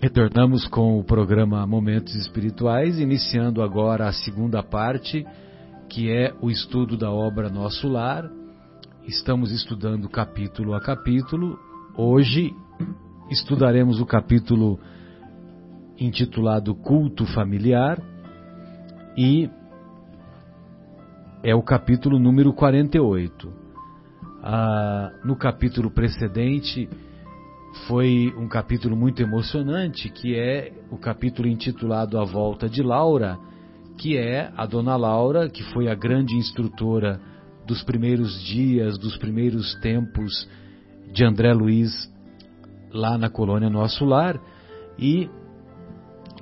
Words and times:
Retornamos 0.00 0.64
com 0.68 0.96
o 0.96 1.02
programa 1.02 1.66
Momentos 1.66 2.14
Espirituais, 2.14 3.00
iniciando 3.00 3.60
agora 3.60 4.06
a 4.06 4.12
segunda 4.12 4.62
parte, 4.62 5.26
que 5.88 6.08
é 6.08 6.32
o 6.40 6.48
estudo 6.48 6.96
da 6.96 7.10
obra 7.10 7.50
Nosso 7.50 7.88
Lar. 7.88 8.30
Estamos 9.08 9.50
estudando 9.50 10.08
capítulo 10.08 10.72
a 10.72 10.80
capítulo. 10.80 11.58
Hoje 11.96 12.54
estudaremos 13.28 14.00
o 14.00 14.06
capítulo 14.06 14.78
intitulado 15.98 16.76
Culto 16.76 17.26
Familiar 17.34 18.00
e 19.16 19.50
é 21.42 21.56
o 21.56 21.62
capítulo 21.62 22.20
número 22.20 22.52
48. 22.52 23.52
Ah, 24.44 25.10
no 25.24 25.34
capítulo 25.34 25.90
precedente, 25.90 26.88
foi 27.86 28.32
um 28.36 28.48
capítulo 28.48 28.96
muito 28.96 29.22
emocionante, 29.22 30.08
que 30.08 30.34
é 30.34 30.72
o 30.90 30.98
capítulo 30.98 31.48
intitulado 31.48 32.18
A 32.18 32.24
Volta 32.24 32.68
de 32.68 32.82
Laura, 32.82 33.38
que 33.96 34.16
é 34.16 34.50
a 34.56 34.66
dona 34.66 34.96
Laura, 34.96 35.48
que 35.48 35.62
foi 35.72 35.88
a 35.88 35.94
grande 35.94 36.34
instrutora 36.36 37.20
dos 37.66 37.82
primeiros 37.82 38.42
dias, 38.42 38.98
dos 38.98 39.16
primeiros 39.16 39.74
tempos 39.80 40.48
de 41.12 41.24
André 41.24 41.52
Luiz 41.52 42.10
lá 42.92 43.18
na 43.18 43.28
colônia 43.28 43.68
Nosso 43.68 44.04
Lar, 44.04 44.40
e, 44.98 45.28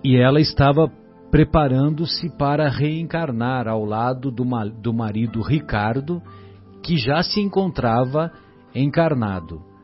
e 0.05 0.17
ela 0.17 0.41
estava 0.41 0.91
preparando-se 1.31 2.31
para 2.37 2.69
reencarnar 2.69 3.67
ao 3.67 3.85
lado 3.85 4.31
do, 4.31 4.45
do 4.81 4.95
marido 4.95 5.43
Ricardo, 5.43 6.23
que 6.83 6.97
já 6.97 7.23
se 7.23 7.41
encontrava 7.41 8.31
encarnado. 8.75 9.76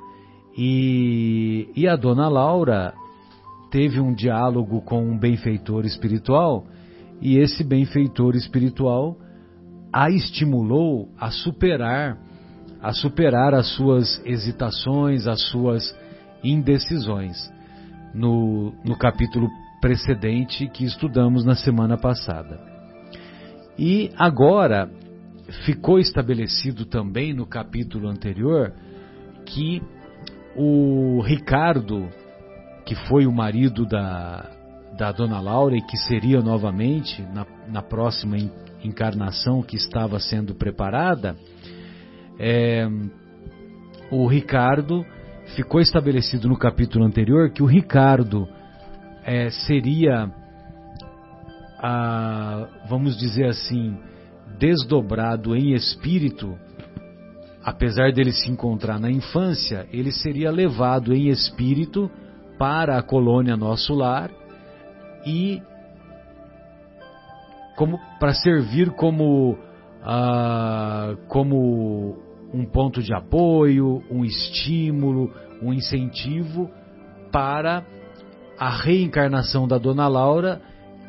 E, 0.56 1.68
e 1.74 1.88
a 1.88 1.96
dona 1.96 2.28
Laura 2.28 2.94
teve 3.70 4.00
um 4.00 4.12
diálogo 4.12 4.82
com 4.82 5.02
um 5.02 5.18
benfeitor 5.18 5.86
espiritual 5.86 6.66
e 7.20 7.38
esse 7.38 7.64
benfeitor 7.64 8.36
espiritual 8.36 9.16
a 9.92 10.10
estimulou 10.10 11.08
a 11.18 11.30
superar 11.30 12.18
a 12.82 12.92
superar 12.92 13.54
as 13.54 13.68
suas 13.76 14.20
hesitações, 14.26 15.28
as 15.28 15.40
suas 15.50 15.96
indecisões. 16.42 17.50
No, 18.12 18.74
no 18.84 18.98
capítulo 18.98 19.48
precedente 19.80 20.68
que 20.68 20.84
estudamos 20.84 21.46
na 21.46 21.54
semana 21.54 21.96
passada. 21.96 22.60
E 23.78 24.10
agora 24.18 24.90
ficou 25.64 25.98
estabelecido 25.98 26.84
também 26.84 27.32
no 27.32 27.46
capítulo 27.46 28.08
anterior 28.08 28.74
que 29.46 29.80
o 30.56 31.20
Ricardo, 31.22 32.08
que 32.84 32.94
foi 33.06 33.26
o 33.26 33.32
marido 33.32 33.86
da, 33.86 34.50
da 34.96 35.12
dona 35.12 35.40
Laura 35.40 35.76
e 35.76 35.82
que 35.82 35.96
seria 35.96 36.40
novamente 36.40 37.22
na, 37.32 37.46
na 37.68 37.82
próxima 37.82 38.36
encarnação 38.84 39.62
que 39.62 39.76
estava 39.76 40.18
sendo 40.18 40.54
preparada, 40.54 41.36
é, 42.38 42.86
o 44.10 44.26
Ricardo 44.26 45.04
ficou 45.54 45.80
estabelecido 45.80 46.48
no 46.48 46.58
capítulo 46.58 47.04
anterior 47.04 47.50
que 47.50 47.62
o 47.62 47.66
Ricardo 47.66 48.48
é, 49.24 49.50
seria, 49.50 50.30
a, 51.78 52.68
vamos 52.88 53.16
dizer 53.16 53.46
assim, 53.46 53.96
desdobrado 54.58 55.56
em 55.56 55.72
espírito 55.72 56.58
apesar 57.64 58.12
dele 58.12 58.32
se 58.32 58.50
encontrar 58.50 58.98
na 58.98 59.10
infância, 59.10 59.86
ele 59.92 60.10
seria 60.10 60.50
levado 60.50 61.14
em 61.14 61.28
espírito 61.28 62.10
para 62.58 62.98
a 62.98 63.02
colônia 63.02 63.56
Nosso 63.56 63.94
Lar 63.94 64.30
e 65.26 65.62
como 67.76 67.98
para 68.18 68.34
servir 68.34 68.90
como 68.90 69.56
ah, 70.04 71.14
como 71.28 72.16
um 72.52 72.64
ponto 72.66 73.02
de 73.02 73.14
apoio, 73.14 74.02
um 74.10 74.24
estímulo, 74.24 75.32
um 75.62 75.72
incentivo 75.72 76.70
para 77.30 77.84
a 78.58 78.68
reencarnação 78.68 79.66
da 79.66 79.78
Dona 79.78 80.06
Laura 80.06 80.60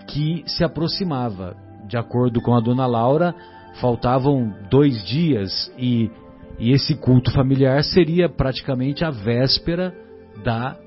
que 0.08 0.44
se 0.48 0.64
aproximava. 0.64 1.56
De 1.88 1.98
acordo 1.98 2.42
com 2.42 2.56
a 2.56 2.62
Dona 2.62 2.86
Laura, 2.86 3.36
faltavam 3.82 4.54
dois 4.70 5.04
dias 5.06 5.72
e 5.78 6.10
e 6.60 6.72
esse 6.72 6.96
culto 6.96 7.32
familiar 7.32 7.84
seria 7.84 8.30
praticamente 8.30 9.04
a 9.04 9.10
véspera 9.10 9.94
da 10.44 10.78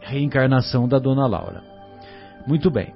reencarnação 0.00 0.88
da 0.88 0.98
Dona 0.98 1.26
Laura. 1.26 1.62
Muito 2.46 2.70
bem. 2.70 2.92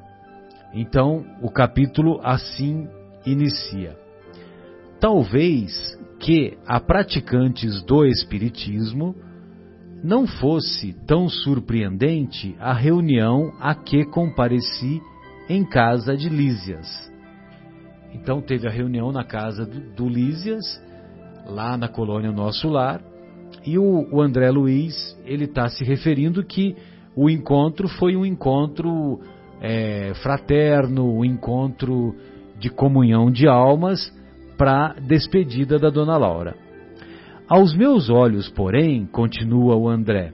Então, 0.74 1.24
o 1.40 1.50
capítulo 1.50 2.20
assim 2.22 2.88
inicia. 3.24 3.96
Talvez 5.00 5.96
que 6.18 6.58
a 6.66 6.80
praticantes 6.80 7.82
do 7.84 8.04
Espiritismo 8.04 9.14
não 10.02 10.26
fosse 10.26 10.92
tão 11.06 11.28
surpreendente 11.28 12.54
a 12.58 12.72
reunião 12.72 13.52
a 13.60 13.74
que 13.74 14.04
compareci 14.04 15.00
em 15.48 15.64
casa 15.64 16.16
de 16.16 16.28
Lísias. 16.28 16.86
Então 18.12 18.40
teve 18.40 18.66
a 18.66 18.70
reunião 18.70 19.12
na 19.12 19.24
casa 19.24 19.64
do, 19.66 19.80
do 19.94 20.08
Lísias 20.08 20.64
lá 21.48 21.76
na 21.76 21.88
colônia 21.88 22.32
Nosso 22.32 22.68
Lar. 22.68 23.00
E 23.64 23.78
o, 23.78 24.06
o 24.12 24.20
André 24.20 24.50
Luiz, 24.50 25.18
ele 25.24 25.44
está 25.44 25.68
se 25.68 25.84
referindo 25.84 26.44
que 26.44 26.76
o 27.14 27.30
encontro 27.30 27.88
foi 27.88 28.16
um 28.16 28.24
encontro 28.24 29.20
é, 29.60 30.12
fraterno, 30.22 31.18
um 31.18 31.24
encontro 31.24 32.14
de 32.58 32.70
comunhão 32.70 33.30
de 33.30 33.48
almas 33.48 34.12
para 34.58 34.94
despedida 35.00 35.78
da 35.78 35.90
Dona 35.90 36.16
Laura. 36.16 36.54
Aos 37.48 37.74
meus 37.74 38.10
olhos, 38.10 38.48
porém, 38.48 39.06
continua 39.06 39.76
o 39.76 39.88
André, 39.88 40.32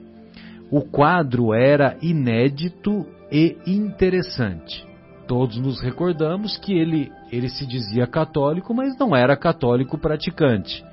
o 0.71 0.81
quadro 0.81 1.53
era 1.53 1.95
inédito 2.01 3.05
e 3.31 3.55
interessante. 3.67 4.85
Todos 5.27 5.57
nos 5.57 5.81
recordamos 5.81 6.57
que 6.57 6.73
ele, 6.73 7.11
ele 7.31 7.49
se 7.49 7.65
dizia 7.65 8.07
católico, 8.07 8.73
mas 8.73 8.97
não 8.97 9.15
era 9.15 9.37
católico 9.37 9.97
praticante 9.97 10.83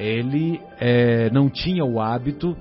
ele 0.00 0.58
é, 0.80 1.28
não 1.30 1.50
tinha 1.50 1.84
o 1.84 2.00
hábito 2.00 2.56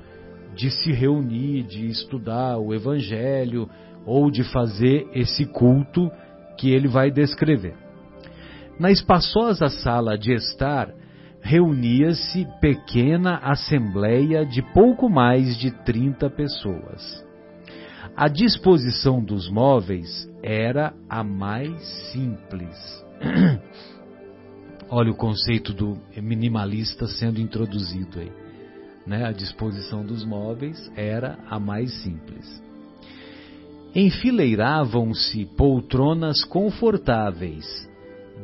de 0.54 0.70
se 0.70 0.92
reunir, 0.92 1.64
de 1.64 1.88
estudar 1.88 2.58
o 2.58 2.74
Evangelho 2.74 3.70
ou 4.06 4.30
de 4.30 4.44
fazer 4.44 5.08
esse 5.14 5.46
culto 5.46 6.12
que 6.58 6.70
ele 6.70 6.90
vai 6.90 7.10
descrever. 7.10 7.76
Na 8.78 8.92
espaçosa 8.92 9.70
sala 9.70 10.18
de 10.18 10.34
estar, 10.34 10.90
reunia-se 11.42 12.46
pequena 12.60 13.38
assembleia 13.38 14.46
de 14.46 14.62
pouco 14.74 15.10
mais 15.10 15.58
de 15.58 15.72
30 15.86 16.30
pessoas. 16.30 17.26
A 18.18 18.28
disposição 18.28 19.24
dos 19.24 19.50
móveis 19.50 20.30
era 20.44 20.94
a 21.10 21.24
mais 21.24 21.82
simples. 22.12 22.76
Olha 24.92 25.12
o 25.12 25.16
conceito 25.16 25.72
do 25.72 25.98
minimalista 26.18 27.06
sendo 27.06 27.40
introduzido 27.40 28.20
aí. 28.20 28.32
Né? 29.06 29.24
A 29.24 29.32
disposição 29.32 30.04
dos 30.04 30.26
móveis 30.26 30.92
era 30.96 31.38
a 31.48 31.60
mais 31.60 31.94
simples. 32.02 32.62
Enfileiravam-se 33.94 35.46
poltronas 35.58 36.44
confortáveis, 36.44 37.66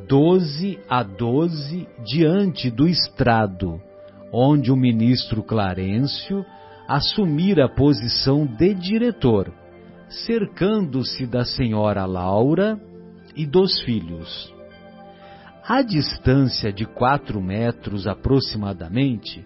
doze 0.07 0.79
a 0.87 1.01
doze 1.01 1.87
diante 2.03 2.69
do 2.69 2.87
estrado, 2.87 3.81
onde 4.31 4.71
o 4.71 4.75
ministro 4.75 5.41
Clarencio 5.41 6.45
assumira 6.87 7.65
a 7.65 7.69
posição 7.69 8.45
de 8.45 8.73
diretor, 8.75 9.51
cercando-se 10.09 11.25
da 11.25 11.43
senhora 11.43 12.05
Laura 12.05 12.79
e 13.35 13.45
dos 13.47 13.81
filhos. 13.81 14.54
À 15.67 15.81
distância 15.81 16.71
de 16.71 16.85
quatro 16.85 17.41
metros 17.41 18.05
aproximadamente, 18.05 19.43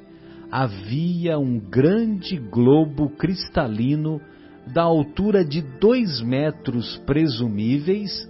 havia 0.51 1.39
um 1.39 1.57
grande 1.57 2.36
globo 2.38 3.10
cristalino 3.12 4.19
da 4.68 4.83
altura 4.83 5.45
de 5.45 5.62
dois 5.80 6.21
metros 6.21 6.98
presumíveis, 7.06 8.30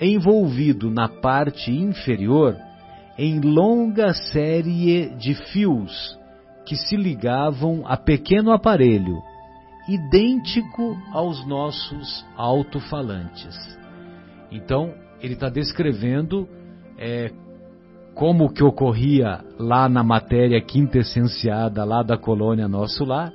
envolvido 0.00 0.88
na 0.88 1.08
parte 1.08 1.72
inferior 1.72 2.56
em 3.18 3.40
longa 3.40 4.14
série 4.14 5.08
de 5.16 5.34
fios 5.50 6.16
que 6.64 6.76
se 6.76 6.96
ligavam 6.96 7.82
a 7.86 7.96
pequeno 7.96 8.52
aparelho, 8.52 9.20
idêntico 9.88 10.96
aos 11.10 11.44
nossos 11.44 12.24
alto-falantes. 12.36 13.56
Então, 14.52 14.94
ele 15.20 15.34
está 15.34 15.48
descrevendo 15.48 16.48
é, 16.98 17.30
como 18.14 18.50
que 18.50 18.64
ocorria 18.64 19.44
lá 19.58 19.88
na 19.88 20.02
matéria 20.02 20.60
quintessenciada 20.60 21.84
lá 21.84 22.02
da 22.02 22.16
colônia 22.16 22.66
Nosso 22.66 23.04
Lar, 23.04 23.30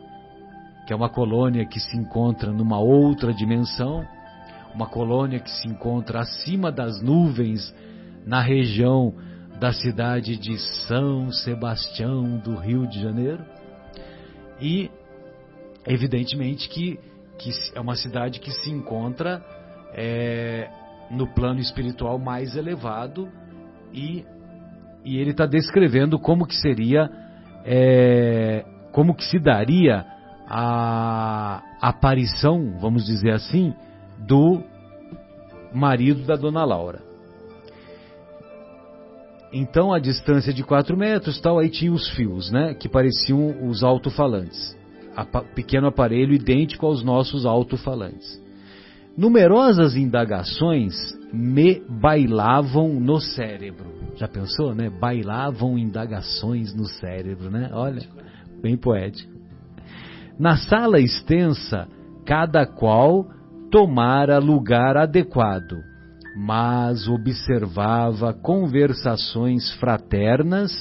que 0.88 0.94
é 0.94 0.96
uma 0.96 1.10
colônia 1.10 1.66
que 1.66 1.80
se 1.80 1.96
encontra 1.96 2.52
numa 2.52 2.80
outra 2.80 3.32
dimensão, 3.34 4.04
uma 4.74 4.88
colônia 4.88 5.40
que 5.40 5.52
se 5.52 5.68
encontra 5.68 6.22
acima 6.22 6.72
das 6.72 7.02
nuvens 7.02 7.74
na 8.26 8.42
região 8.42 9.14
da 9.60 9.72
cidade 9.72 10.38
de 10.38 10.58
São 10.88 11.32
Sebastião 11.32 12.40
do 12.40 12.56
Rio 12.56 12.88
de 12.88 13.00
Janeiro. 13.00 13.46
E 14.60 14.90
evidentemente 15.86 16.68
que, 16.68 17.00
que 17.38 17.52
é 17.76 17.80
uma 17.80 17.96
cidade 17.96 18.40
que 18.40 18.50
se 18.50 18.72
encontra 18.72 19.44
é, 19.94 20.68
no 21.12 21.28
plano 21.28 21.60
espiritual 21.60 22.18
mais 22.18 22.56
elevado 22.56 23.30
e, 23.94 24.26
e 25.04 25.18
ele 25.18 25.32
está 25.32 25.46
descrevendo 25.46 26.20
como 26.20 26.46
que 26.46 26.56
seria, 26.56 27.10
é, 27.66 28.66
como 28.92 29.16
que 29.16 29.24
se 29.24 29.40
daria 29.40 30.06
a 30.48 31.62
aparição, 31.82 32.78
vamos 32.80 33.06
dizer 33.06 33.32
assim, 33.32 33.74
do 34.20 34.62
marido 35.74 36.26
da 36.26 36.36
dona 36.36 36.66
Laura. 36.66 37.02
Então 39.54 39.94
a 39.94 40.00
distância 40.00 40.54
de 40.54 40.64
4 40.64 40.96
metros, 40.96 41.40
tal, 41.40 41.60
aí 41.60 41.70
tinha 41.70 41.92
os 41.92 42.10
fios, 42.12 42.52
né, 42.52 42.74
que 42.74 42.88
pareciam 42.88 43.68
os 43.68 43.84
alto-falantes. 43.84 44.78
Pequeno 45.56 45.88
aparelho 45.88 46.34
idêntico 46.34 46.86
aos 46.86 47.04
nossos 47.04 47.46
alto-falantes. 47.46 48.42
Numerosas 49.18 49.96
indagações 49.96 50.94
me 51.34 51.82
bailavam 51.90 53.00
no 53.00 53.20
cérebro. 53.20 53.92
Já 54.16 54.28
pensou, 54.28 54.74
né? 54.74 54.90
Bailavam 54.90 55.78
indagações 55.78 56.74
no 56.74 56.86
cérebro, 56.86 57.50
né? 57.50 57.70
Olha, 57.74 58.02
bem 58.62 58.78
poético. 58.78 59.32
Na 60.40 60.58
sala 60.58 61.00
extensa, 61.00 61.88
cada 62.26 62.66
qual 62.66 63.28
tomara 63.70 64.40
lugar 64.40 64.98
adequado, 64.98 65.78
mas 66.36 67.08
observava 67.08 68.34
conversações 68.34 69.74
fraternas 69.76 70.72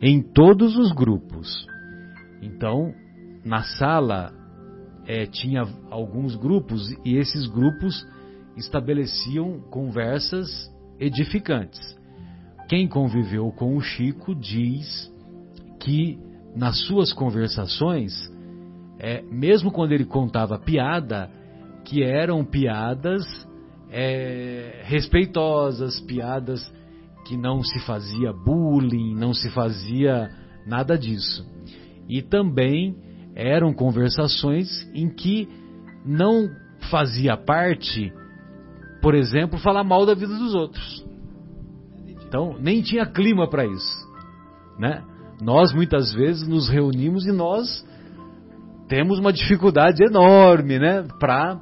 em 0.00 0.22
todos 0.22 0.76
os 0.76 0.92
grupos. 0.92 1.66
Então, 2.42 2.92
na 3.44 3.62
sala 3.62 4.32
é, 5.08 5.24
tinha 5.24 5.66
alguns 5.90 6.36
grupos 6.36 6.94
e 7.02 7.16
esses 7.16 7.46
grupos 7.46 8.06
estabeleciam 8.58 9.58
conversas 9.70 10.70
edificantes. 11.00 11.80
Quem 12.68 12.86
conviveu 12.86 13.50
com 13.52 13.74
o 13.74 13.80
Chico 13.80 14.34
diz 14.34 15.10
que 15.80 16.18
nas 16.54 16.78
suas 16.86 17.10
conversações, 17.14 18.12
é, 18.98 19.22
mesmo 19.22 19.72
quando 19.72 19.92
ele 19.92 20.04
contava 20.04 20.58
piada, 20.58 21.30
que 21.86 22.02
eram 22.02 22.44
piadas 22.44 23.24
é, 23.90 24.82
respeitosas, 24.84 26.00
piadas 26.00 26.70
que 27.26 27.34
não 27.34 27.62
se 27.62 27.78
fazia 27.86 28.30
bullying, 28.30 29.14
não 29.14 29.32
se 29.32 29.48
fazia 29.50 30.28
nada 30.66 30.98
disso. 30.98 31.48
E 32.06 32.20
também 32.20 33.07
eram 33.38 33.72
conversações 33.72 34.68
em 34.92 35.08
que 35.08 35.48
não 36.04 36.50
fazia 36.90 37.36
parte, 37.36 38.12
por 39.00 39.14
exemplo, 39.14 39.60
falar 39.60 39.84
mal 39.84 40.04
da 40.04 40.14
vida 40.14 40.36
dos 40.36 40.54
outros. 40.54 41.06
Então, 42.26 42.56
nem 42.58 42.82
tinha 42.82 43.06
clima 43.06 43.48
para 43.48 43.64
isso, 43.64 44.08
né? 44.76 45.04
Nós 45.40 45.72
muitas 45.72 46.12
vezes 46.12 46.48
nos 46.48 46.68
reunimos 46.68 47.24
e 47.26 47.32
nós 47.32 47.86
temos 48.88 49.20
uma 49.20 49.32
dificuldade 49.32 50.02
enorme, 50.02 50.78
né, 50.78 51.06
para 51.20 51.60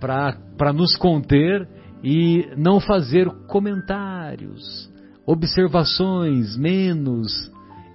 para 0.00 0.72
nos 0.72 0.96
conter 0.96 1.68
e 2.04 2.48
não 2.56 2.78
fazer 2.80 3.28
comentários, 3.48 4.88
observações 5.26 6.56
menos 6.56 7.50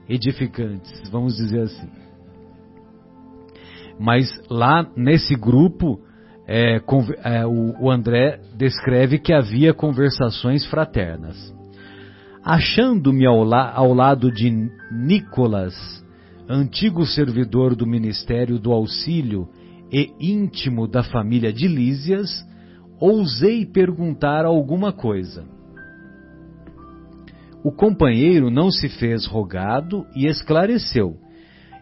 edificantes, 0.09 1.09
vamos 1.09 1.35
dizer 1.35 1.61
assim. 1.61 2.02
Mas 3.99 4.29
lá 4.49 4.87
nesse 4.95 5.35
grupo, 5.35 5.99
é, 6.47 6.81
é, 7.23 7.45
o, 7.45 7.83
o 7.83 7.91
André 7.91 8.39
descreve 8.55 9.19
que 9.19 9.33
havia 9.33 9.73
conversações 9.73 10.65
fraternas. 10.65 11.53
Achando-me 12.43 13.25
ao, 13.25 13.43
la, 13.43 13.71
ao 13.71 13.93
lado 13.93 14.31
de 14.31 14.51
Nicolas, 14.91 15.73
antigo 16.49 17.05
servidor 17.05 17.75
do 17.75 17.87
Ministério 17.87 18.59
do 18.59 18.71
Auxílio 18.71 19.47
e 19.91 20.11
íntimo 20.19 20.87
da 20.87 21.03
família 21.03 21.53
de 21.53 21.67
Lísias, 21.67 22.29
ousei 22.99 23.65
perguntar 23.65 24.45
alguma 24.45 24.91
coisa. 24.91 25.45
O 27.63 27.71
companheiro 27.71 28.51
não 28.51 28.69
se 28.69 28.89
fez 28.89 29.25
rogado 29.25 30.05
e 30.15 30.27
esclareceu: 30.27 31.15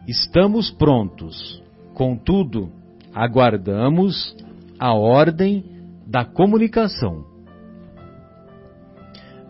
Estamos 0.07 0.69
prontos. 0.69 1.61
Contudo, 2.01 2.71
aguardamos 3.13 4.36
a 4.80 4.92
ordem 4.92 5.63
da 6.07 6.25
comunicação. 6.25 7.24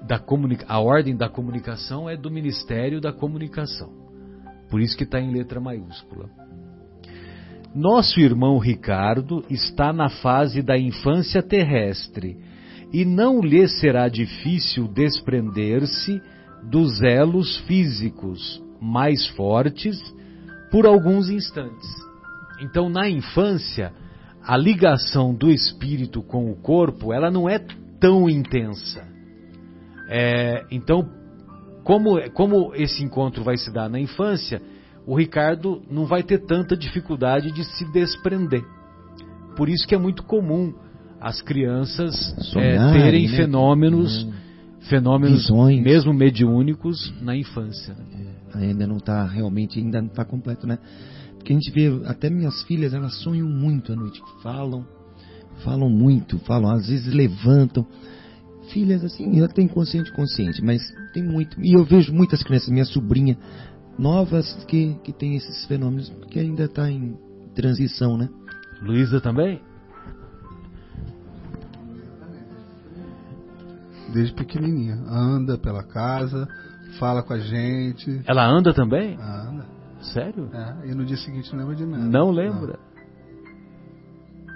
Da 0.05 0.19
comunica 0.19 0.65
a 0.67 0.77
ordem 0.81 1.15
da 1.15 1.29
comunicação 1.29 2.09
é 2.09 2.17
do 2.17 2.29
Ministério 2.29 2.99
da 2.99 3.13
Comunicação. 3.13 3.89
Por 4.69 4.81
isso 4.81 4.97
que 4.97 5.05
está 5.05 5.17
em 5.17 5.31
letra 5.31 5.61
maiúscula. 5.61 6.29
Nosso 7.73 8.19
irmão 8.19 8.57
Ricardo 8.57 9.45
está 9.49 9.93
na 9.93 10.09
fase 10.09 10.61
da 10.61 10.77
infância 10.77 11.41
terrestre 11.41 12.37
e 12.91 13.05
não 13.05 13.39
lhe 13.39 13.65
será 13.65 14.09
difícil 14.09 14.89
desprender-se 14.89 16.21
dos 16.69 17.01
elos 17.01 17.59
físicos 17.59 18.61
mais 18.81 19.25
fortes 19.37 19.97
por 20.69 20.85
alguns 20.85 21.29
instantes. 21.29 22.10
Então, 22.61 22.89
na 22.89 23.09
infância, 23.09 23.91
a 24.43 24.55
ligação 24.55 25.33
do 25.33 25.49
espírito 25.49 26.21
com 26.21 26.51
o 26.51 26.55
corpo, 26.55 27.11
ela 27.11 27.31
não 27.31 27.49
é 27.49 27.59
tão 27.99 28.29
intensa. 28.29 29.03
É, 30.09 30.63
então, 30.71 31.07
como, 31.83 32.19
como 32.31 32.73
esse 32.75 33.03
encontro 33.03 33.43
vai 33.43 33.57
se 33.57 33.71
dar 33.73 33.89
na 33.89 33.99
infância, 33.99 34.61
o 35.05 35.15
Ricardo 35.17 35.81
não 35.89 36.05
vai 36.05 36.23
ter 36.23 36.39
tanta 36.45 36.75
dificuldade 36.75 37.51
de 37.51 37.63
se 37.63 37.91
desprender. 37.91 38.63
Por 39.55 39.69
isso 39.69 39.87
que 39.87 39.95
é 39.95 39.97
muito 39.97 40.23
comum 40.23 40.73
as 41.19 41.41
crianças 41.41 42.35
é, 42.55 42.77
terem 42.93 43.29
né? 43.29 43.37
fenômenos, 43.37 44.23
hum. 44.23 44.31
fenômenos 44.89 45.41
Visões. 45.43 45.83
mesmo 45.83 46.13
mediúnicos 46.13 47.13
na 47.21 47.35
infância. 47.35 47.95
É, 48.55 48.59
ainda 48.59 48.87
não 48.87 48.97
está 48.97 49.25
realmente, 49.25 49.79
ainda 49.79 50.01
não 50.01 50.07
está 50.07 50.25
completo, 50.25 50.65
né? 50.65 50.77
Porque 51.51 51.53
a 51.53 51.53
gente 51.53 51.71
vê, 51.71 52.07
até 52.07 52.29
minhas 52.29 52.61
filhas, 52.63 52.93
elas 52.93 53.15
sonham 53.21 53.47
muito 53.47 53.91
à 53.91 53.95
noite, 53.95 54.21
falam, 54.41 54.85
falam 55.63 55.89
muito, 55.89 56.39
falam, 56.39 56.71
às 56.71 56.87
vezes 56.87 57.13
levantam. 57.13 57.85
Filhas 58.71 59.03
assim, 59.03 59.37
ela 59.37 59.49
tem 59.49 59.67
consciente 59.67 60.13
consciente, 60.13 60.63
mas 60.63 60.81
tem 61.13 61.23
muito. 61.23 61.59
E 61.59 61.73
eu 61.73 61.83
vejo 61.83 62.13
muitas 62.13 62.41
crianças, 62.41 62.69
minha 62.69 62.85
sobrinha, 62.85 63.37
novas 63.99 64.63
que, 64.65 64.95
que 65.03 65.11
tem 65.11 65.35
esses 65.35 65.65
fenômenos, 65.65 66.09
que 66.29 66.39
ainda 66.39 66.65
está 66.65 66.89
em 66.89 67.17
transição, 67.53 68.17
né? 68.17 68.29
Luísa 68.81 69.19
também? 69.19 69.61
Desde 74.13 74.33
pequenininha. 74.33 74.95
Anda 75.07 75.57
pela 75.57 75.83
casa, 75.83 76.47
fala 76.97 77.21
com 77.21 77.33
a 77.33 77.39
gente. 77.39 78.21
Ela 78.25 78.47
anda 78.47 78.73
também? 78.73 79.15
Anda. 79.15 79.60
Sério? 80.01 80.49
É, 80.53 80.89
e 80.89 80.95
no 80.95 81.05
dia 81.05 81.17
seguinte 81.17 81.51
não 81.51 81.59
lembra 81.59 81.75
de 81.75 81.85
nada. 81.85 82.03
Não 82.03 82.31
lembra? 82.31 82.79
Não. 82.83 82.91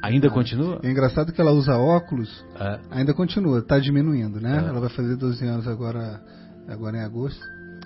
Ainda 0.06 0.30
continua? 0.30 0.80
É 0.84 0.92
engraçado 0.92 1.34
que 1.34 1.42
ela 1.42 1.52
usa 1.52 1.75
óculos, 1.78 2.46
é. 2.60 2.80
ainda 2.92 3.12
continua, 3.14 3.60
está 3.60 3.80
diminuindo, 3.80 4.40
né? 4.40 4.64
É. 4.64 4.70
Ela 4.70 4.80
vai 4.80 4.90
fazer 4.90 5.16
12 5.16 5.44
anos 5.48 5.68
agora, 5.68 6.22
agora 6.68 6.98
em 6.98 7.02
agosto, 7.02 7.44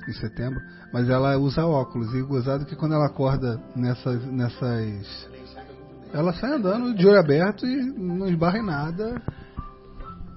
em 0.07 0.13
setembro, 0.13 0.59
mas 0.91 1.09
ela 1.09 1.37
usa 1.37 1.65
óculos. 1.65 2.13
E 2.13 2.21
gozado 2.21 2.65
que 2.65 2.75
quando 2.75 2.93
ela 2.93 3.05
acorda 3.05 3.61
nessas, 3.73 4.25
nessas. 4.25 5.29
Ela 6.11 6.33
sai 6.33 6.55
andando 6.55 6.93
de 6.93 7.07
olho 7.07 7.19
aberto 7.19 7.65
e 7.65 7.83
não 7.97 8.27
esbarra 8.27 8.57
em 8.57 8.65
nada. 8.65 9.21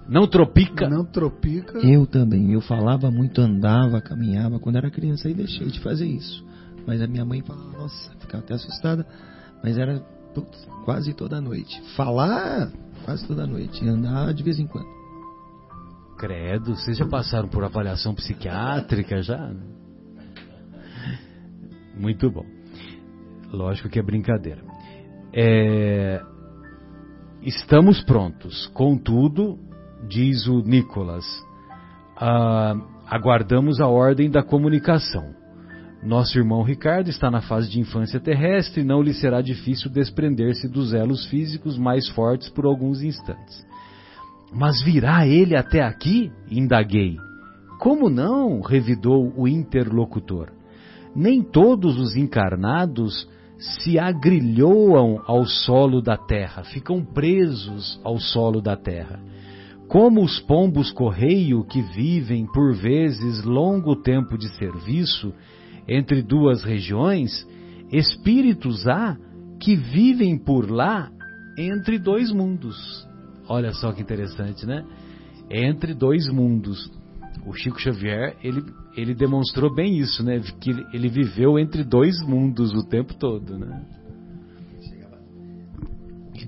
Não 0.09 0.29
tropica? 0.29 0.89
Não 0.89 1.05
tropica. 1.05 1.79
Eu 1.79 2.07
também. 2.07 2.53
Eu 2.53 2.61
falava 2.61 3.11
muito, 3.11 3.41
andava, 3.41 4.01
caminhava 4.01 4.61
quando 4.61 4.77
era 4.77 4.91
criança 4.91 5.29
e 5.29 5.35
deixei 5.35 5.69
de 5.69 5.81
fazer 5.81 6.07
isso. 6.07 6.45
Mas 6.87 7.01
a 7.01 7.07
minha 7.07 7.25
mãe 7.25 7.43
falava, 7.43 7.71
nossa, 7.71 8.13
ficava 8.19 8.43
até 8.43 8.55
assustada, 8.55 9.07
mas 9.63 9.79
era 9.79 10.01
quase 10.85 11.15
toda 11.15 11.41
noite. 11.41 11.81
Falar, 11.97 12.71
quase 13.05 13.27
toda 13.27 13.47
noite. 13.47 13.87
Andar 13.87 14.33
de 14.33 14.43
vez 14.43 14.59
em 14.59 14.67
quando. 14.67 14.89
Credo, 16.19 16.77
vocês 16.77 16.97
já 16.97 17.07
passaram 17.07 17.49
por 17.49 17.65
avaliação 17.65 18.15
psiquiátrica 18.15 19.23
já? 19.23 19.53
Muito 21.97 22.31
bom. 22.31 22.47
Lógico 23.53 23.89
que 23.89 23.99
é 23.99 24.03
brincadeira. 24.03 24.63
É, 25.35 26.23
estamos 27.43 28.03
prontos. 28.05 28.67
Contudo, 28.69 29.59
diz 30.09 30.47
o 30.47 30.61
Nicolas, 30.61 31.25
ah, 32.17 32.75
aguardamos 33.07 33.81
a 33.81 33.87
ordem 33.87 34.31
da 34.31 34.43
comunicação. 34.43 35.42
Nosso 36.03 36.37
irmão 36.37 36.65
Ricardo 36.65 37.09
está 37.09 37.31
na 37.31 37.41
fase 37.41 37.71
de 37.71 37.79
infância 37.79 38.19
terrestre 38.19 38.81
e 38.81 38.85
não 38.85 39.01
lhe 39.01 39.15
será 39.15 39.41
difícil 39.41 39.89
desprender-se 39.89 40.69
dos 40.69 40.93
elos 40.93 41.27
físicos 41.27 41.79
mais 41.79 42.09
fortes 42.09 42.49
por 42.49 42.67
alguns 42.67 43.03
instantes. 43.03 43.65
Mas 44.53 44.83
virá 44.83 45.25
ele 45.27 45.57
até 45.57 45.81
aqui? 45.81 46.33
indaguei. 46.51 47.17
Como 47.79 48.11
não? 48.11 48.61
revidou 48.61 49.33
o 49.37 49.47
interlocutor. 49.47 50.51
Nem 51.15 51.41
todos 51.41 51.97
os 51.99 52.17
encarnados 52.17 53.29
se 53.59 53.97
agrilhoam 53.97 55.23
ao 55.25 55.47
solo 55.47 56.03
da 56.03 56.17
terra, 56.17 56.65
ficam 56.65 57.05
presos 57.05 58.01
ao 58.03 58.19
solo 58.19 58.61
da 58.61 58.77
terra. 58.77 59.21
Como 59.87 60.23
os 60.23 60.41
pombos 60.41 60.91
correio 60.91 61.65
que 61.65 61.81
vivem 61.81 62.45
por 62.47 62.75
vezes 62.75 63.45
longo 63.45 63.95
tempo 63.95 64.37
de 64.37 64.49
serviço 64.57 65.33
entre 65.89 66.23
duas 66.23 66.63
regiões, 66.63 67.47
espíritos 67.91 68.87
há 68.87 69.17
que 69.61 69.77
vivem 69.77 70.39
por 70.39 70.71
lá 70.71 71.11
entre 71.59 71.99
dois 71.99 72.33
mundos. 72.33 72.77
Olha 73.49 73.73
só 73.73 73.93
que 73.93 74.03
interessante, 74.03 74.67
né? 74.67 74.85
Entre 75.51 75.95
dois 75.95 76.29
mundos. 76.29 76.91
O 77.47 77.53
Chico 77.53 77.81
Xavier, 77.81 78.37
ele, 78.43 78.63
ele 78.97 79.15
demonstrou 79.15 79.75
bem 79.75 79.99
isso, 79.99 80.23
né? 80.25 80.41
Que 80.61 80.71
ele 80.93 81.09
viveu 81.09 81.59
entre 81.59 81.85
dois 81.85 82.21
mundos 82.27 82.73
o 82.73 82.87
tempo 82.89 83.15
todo, 83.15 83.59
né? 83.59 83.85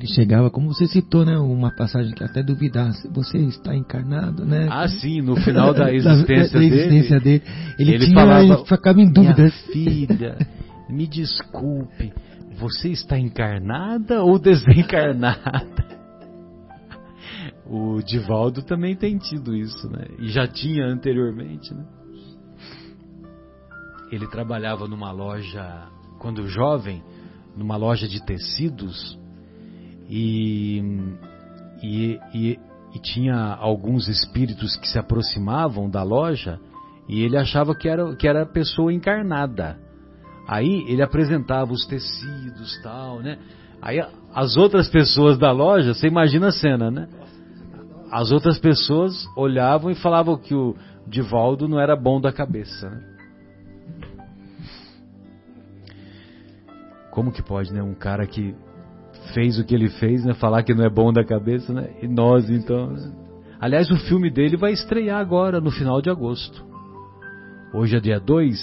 Ele 0.05 0.13
chegava, 0.13 0.51
como 0.51 0.69
você 0.69 0.87
citou, 0.87 1.25
né? 1.25 1.39
Uma 1.39 1.75
passagem 1.75 2.13
que 2.13 2.23
até 2.23 2.43
duvidasse, 2.43 3.09
você 3.09 3.39
está 3.39 3.75
encarnado, 3.75 4.45
né? 4.45 4.69
Ah, 4.71 4.87
sim, 4.87 5.23
no 5.23 5.35
final 5.35 5.73
da 5.73 5.89
existência, 5.95 6.53
da, 6.53 6.59
da 6.59 6.65
existência 6.65 7.21
dele, 7.21 7.39
dele, 7.39 7.75
Ele, 7.79 7.95
ele 7.95 8.05
tinha, 8.05 8.15
falava, 8.15 8.43
ele 8.43 8.65
ficava 8.67 9.01
em 9.01 9.11
dúvida. 9.11 9.51
filha, 9.73 10.37
me 10.91 11.07
desculpe, 11.07 12.13
você 12.59 12.91
está 12.91 13.19
encarnada 13.19 14.23
ou 14.23 14.37
desencarnada? 14.39 15.87
O 17.65 18.03
Divaldo 18.03 18.63
também 18.63 18.95
tem 18.95 19.17
tido 19.17 19.57
isso, 19.57 19.89
né? 19.89 20.05
E 20.19 20.29
já 20.29 20.47
tinha 20.47 20.85
anteriormente, 20.85 21.73
né? 21.73 21.83
Ele 24.13 24.29
trabalhava 24.29 24.87
numa 24.87 25.11
loja, 25.13 25.89
quando 26.19 26.47
jovem, 26.47 27.03
numa 27.57 27.79
loja 27.79 28.07
de 28.07 28.23
tecidos 28.23 29.19
e, 30.09 30.83
e, 31.83 32.21
e, 32.35 32.59
e 32.95 32.99
tinha 32.99 33.55
alguns 33.55 34.09
espíritos 34.09 34.77
que 34.77 34.89
se 34.89 34.99
aproximavam 34.99 35.89
da 35.89 36.03
loja 36.03 36.59
e 37.09 37.23
ele 37.23 37.37
achava 37.37 37.75
que 37.75 37.89
era, 37.89 38.15
que 38.17 38.27
era 38.27 38.47
pessoa 38.47 38.93
encarnada. 38.93 39.79
Aí 40.47 40.85
ele 40.89 41.03
apresentava 41.03 41.73
os 41.73 41.87
tecidos 41.87 42.81
tal, 42.83 43.21
né? 43.21 43.39
Aí 43.81 44.03
as 44.35 44.57
outras 44.57 44.89
pessoas 44.89 45.39
da 45.39 45.51
loja, 45.53 45.95
você 45.95 46.07
imagina 46.07 46.49
a 46.49 46.53
cena, 46.53 46.91
né? 46.91 47.09
As 48.11 48.31
outras 48.31 48.59
pessoas 48.59 49.27
olhavam 49.37 49.91
e 49.91 49.95
falavam 49.95 50.37
que 50.37 50.55
o 50.55 50.77
Divaldo 51.07 51.69
não 51.69 51.81
era 51.81 51.97
bom 51.97 52.21
da 52.21 52.33
cabeça. 52.33 52.89
Né? 52.89 53.03
Como 57.11 57.33
que 57.33 57.43
pode, 57.43 57.73
né? 57.73 57.83
Um 57.83 57.95
cara 57.95 58.27
que 58.27 58.55
fez 59.33 59.59
o 59.59 59.65
que 59.65 59.75
ele 59.75 59.89
fez, 59.89 60.25
né? 60.25 60.35
Falar 60.35 60.63
que 60.63 60.75
não 60.75 60.85
é 60.85 60.91
bom 60.91 61.13
da 61.13 61.25
cabeça, 61.25 61.73
né? 61.73 61.95
E 62.03 62.09
nós, 62.09 62.51
então. 62.51 62.91
Né? 62.91 63.13
Aliás, 63.61 63.91
o 63.91 63.97
filme 63.97 64.31
dele 64.31 64.57
vai 64.57 64.73
estrear 64.73 65.21
agora, 65.21 65.61
no 65.61 65.71
final 65.71 66.03
de 66.03 66.11
agosto. 66.11 66.65
Hoje 67.73 67.97
é 67.97 68.01
dia 68.01 68.21
2, 68.21 68.61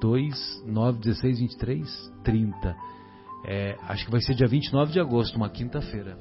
2, 0.00 0.64
9, 0.66 0.98
16, 1.00 1.40
23, 1.40 2.12
30. 2.22 2.76
É, 3.44 3.76
acho 3.88 4.04
que 4.04 4.10
vai 4.10 4.20
ser 4.20 4.34
dia 4.34 4.46
29 4.46 4.92
de 4.92 5.00
agosto, 5.00 5.36
uma 5.36 5.48
quinta-feira. 5.48 6.16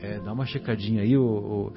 É, 0.00 0.18
dá 0.20 0.32
uma 0.32 0.46
checadinha 0.46 1.02
aí, 1.02 1.16
o, 1.16 1.24
o, 1.24 1.72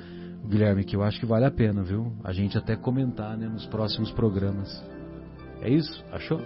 Guilherme, 0.48 0.84
que 0.84 0.96
eu 0.96 1.04
acho 1.04 1.20
que 1.20 1.26
vale 1.26 1.46
a 1.46 1.52
pena, 1.52 1.84
viu? 1.84 2.14
A 2.24 2.32
gente 2.32 2.58
até 2.58 2.76
comentar 2.76 3.36
né, 3.38 3.48
nos 3.48 3.66
próximos 3.66 4.12
programas. 4.12 4.70
É 5.62 5.70
isso? 5.70 6.04
Achou? 6.12 6.40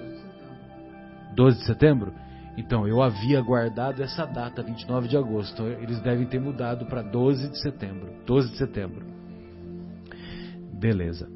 12 1.35 1.57
de 1.59 1.65
setembro? 1.65 2.13
Então, 2.59 2.85
eu 2.85 3.01
havia 3.01 3.39
guardado 3.39 4.03
essa 4.03 4.25
data, 4.25 4.61
29 4.61 5.07
de 5.07 5.15
agosto. 5.15 5.63
Eles 5.81 6.01
devem 6.01 6.27
ter 6.27 6.41
mudado 6.41 6.85
para 6.87 7.01
12 7.01 7.51
de 7.51 7.61
setembro. 7.61 8.09
12 8.25 8.51
de 8.51 8.57
setembro. 8.57 9.05
Beleza. 10.77 11.29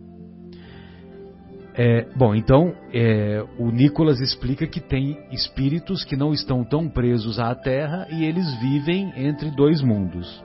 É, 1.75 2.05
bom, 2.13 2.35
então 2.35 2.75
é, 2.93 3.41
o 3.57 3.71
Nicolas 3.71 4.19
explica 4.19 4.67
que 4.67 4.81
tem 4.81 5.17
espíritos 5.31 6.03
que 6.03 6.17
não 6.17 6.33
estão 6.33 6.63
tão 6.65 6.89
presos 6.89 7.39
à 7.39 7.55
Terra 7.55 8.05
e 8.11 8.25
eles 8.25 8.53
vivem 8.59 9.13
entre 9.15 9.49
dois 9.49 9.81
mundos. 9.81 10.43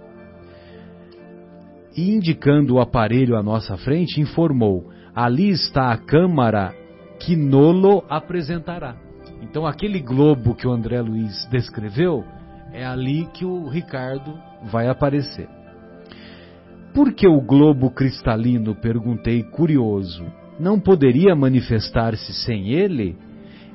E 1.97 2.13
indicando 2.13 2.77
o 2.77 2.81
aparelho 2.81 3.37
à 3.37 3.43
nossa 3.43 3.77
frente, 3.77 4.21
informou: 4.21 4.91
ali 5.13 5.51
está 5.51 5.91
a 5.91 5.99
câmara 5.99 6.73
que 7.19 7.35
Nolo 7.35 8.05
apresentará. 8.09 9.08
Então, 9.41 9.67
aquele 9.67 10.01
globo 10.01 10.55
que 10.55 10.67
o 10.67 10.73
André 10.73 11.01
Luiz 11.01 11.47
descreveu, 11.51 12.25
é 12.73 12.85
ali 12.85 13.27
que 13.33 13.45
o 13.45 13.69
Ricardo 13.69 14.39
vai 14.65 14.89
aparecer. 14.89 15.49
Por 16.93 17.13
que 17.13 17.29
o 17.29 17.41
globo 17.41 17.91
cristalino? 17.91 18.75
perguntei 18.75 19.43
curioso. 19.43 20.25
Não 20.59 20.81
poderia 20.81 21.35
manifestar-se 21.35 22.33
sem 22.33 22.71
ele? 22.71 23.17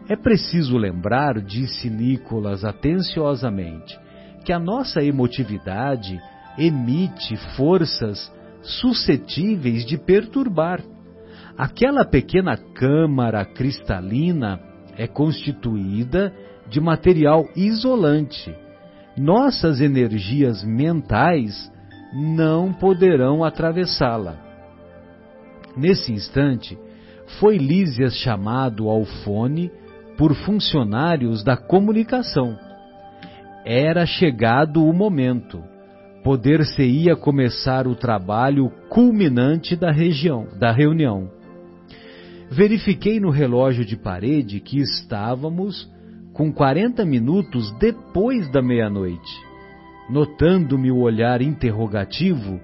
É 0.10 0.16
preciso 0.16 0.78
lembrar, 0.78 1.40
disse 1.42 1.90
Nicolas 1.90 2.66
atenciosamente, 2.66 3.98
que 4.44 4.52
a 4.52 4.60
nossa 4.60 5.02
emotividade 5.02 6.20
emite 6.58 7.38
forças 7.56 8.32
suscetíveis 8.62 9.86
de 9.86 9.98
perturbar. 9.98 10.82
Aquela 11.58 12.04
pequena 12.04 12.58
câmara 12.58 13.46
cristalina 13.46 14.60
é 14.98 15.08
constituída 15.08 16.34
de 16.70 16.80
material 16.80 17.48
isolante. 17.56 18.54
Nossas 19.18 19.82
energias 19.82 20.64
mentais 20.64 21.72
não 22.14 22.74
poderão 22.74 23.44
atravessá-la. 23.44 24.38
Nesse 25.76 26.12
instante, 26.12 26.78
foi 27.40 27.58
Lísias 27.58 28.16
chamado 28.18 28.90
ao 28.90 29.06
fone 29.06 29.72
por 30.18 30.36
funcionários 30.36 31.44
da 31.44 31.58
comunicação. 31.58 32.58
Era 33.66 34.06
chegado 34.06 34.86
o 34.86 34.94
momento. 34.94 35.64
Poder-se-ia 36.24 37.16
começar 37.16 37.88
o 37.88 37.96
trabalho 37.96 38.72
culminante 38.90 39.76
da 39.76 39.92
região, 39.92 40.48
da 40.58 40.72
reunião 40.72 41.30
verifiquei 42.54 43.20
no 43.20 43.32
relógio 43.32 43.84
de 43.84 43.98
parede 43.98 44.60
que 44.60 44.80
estávamos 44.80 45.92
com 46.34 46.52
40 46.52 47.04
minutos 47.04 47.72
depois 47.80 48.50
da 48.52 48.62
meia-noite. 48.62 49.42
Notando-me 50.10 50.92
o 50.92 51.00
olhar 51.00 51.42
interrogativo, 51.42 52.60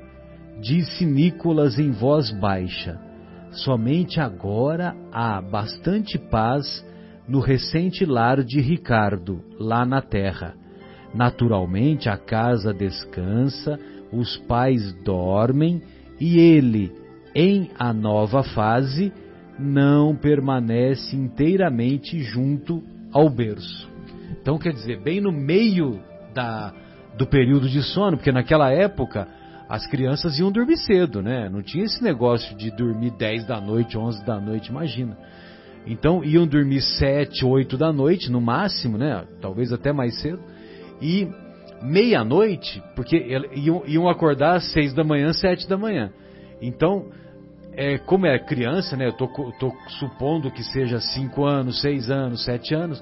disse 0.62 1.06
Nicolas 1.06 1.80
em 1.80 1.92
voz 1.92 2.32
baixa: 2.32 3.00
Somente 3.52 4.20
agora 4.20 4.96
há 5.12 5.42
bastante 5.42 6.18
paz 6.18 6.86
no 7.28 7.40
recente 7.40 8.06
lar 8.06 8.44
de 8.44 8.62
Ricardo, 8.62 9.44
lá 9.60 9.86
na 9.86 10.02
terra. 10.02 10.54
Naturalmente 11.14 12.10
a 12.10 12.18
casa 12.18 12.72
descansa, 12.72 13.80
os 14.12 14.38
pais 14.38 14.94
dormem 15.04 15.82
e 16.20 16.38
ele, 16.38 16.92
em 17.34 17.72
a 17.80 17.92
nova 17.92 18.44
fase, 18.44 19.12
não 19.60 20.16
permanece 20.16 21.16
inteiramente 21.16 22.22
junto 22.22 22.82
ao 23.12 23.30
berço. 23.30 23.90
Então, 24.42 24.58
quer 24.58 24.74
dizer, 24.74 25.02
bem 25.02 25.20
no 25.20 25.32
meio 25.32 26.00
da, 26.34 26.74
do 27.18 27.28
período 27.28 27.68
de 27.68 27.82
sono, 27.82 28.18
porque 28.18 28.32
naquela 28.32 28.72
época 28.72 29.28
as 29.68 29.86
crianças 29.86 30.40
iam 30.40 30.52
dormir 30.52 30.78
cedo, 30.78 31.22
né? 31.22 31.50
Não 31.50 31.62
tinha 31.62 31.84
esse 31.84 32.04
negócio 32.04 32.56
de 32.58 32.72
dormir 32.72 33.12
10 33.12 33.46
da 33.46 33.62
noite, 33.62 33.98
11 33.98 34.26
da 34.26 34.40
noite, 34.40 34.70
imagina. 34.70 35.18
Então 35.86 36.24
iam 36.24 36.48
dormir 36.48 36.82
7, 36.82 37.46
8 37.46 37.78
da 37.78 37.94
noite 37.94 38.32
no 38.32 38.42
máximo, 38.42 38.98
né? 38.98 39.26
Talvez 39.42 39.72
até 39.72 39.94
mais 39.94 40.20
cedo. 40.22 40.40
E 41.02 41.28
meia-noite, 41.82 42.82
porque 42.96 43.18
iam, 43.56 43.84
iam 43.86 44.10
acordar 44.10 44.56
às 44.56 44.72
6 44.74 44.94
da 44.94 45.04
manhã, 45.04 45.32
7 45.34 45.68
da 45.68 45.78
manhã. 45.78 46.12
Então, 46.62 47.08
é, 47.80 47.98
como 47.98 48.26
é 48.26 48.38
criança, 48.38 48.98
né? 48.98 49.08
Eu 49.08 49.14
tô, 49.14 49.26
tô 49.58 49.72
supondo 49.88 50.52
que 50.52 50.62
seja 50.66 51.00
5 51.00 51.46
anos, 51.46 51.80
6 51.80 52.12
anos, 52.12 52.44
7 52.44 52.76
anos. 52.76 53.02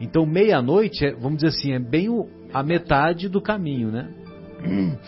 Então, 0.00 0.26
meia-noite, 0.26 1.06
é, 1.06 1.12
vamos 1.12 1.36
dizer 1.36 1.56
assim, 1.56 1.72
é 1.72 1.78
bem 1.78 2.08
o, 2.08 2.28
a 2.52 2.60
metade 2.60 3.28
do 3.28 3.40
caminho, 3.40 3.92
né? 3.92 4.08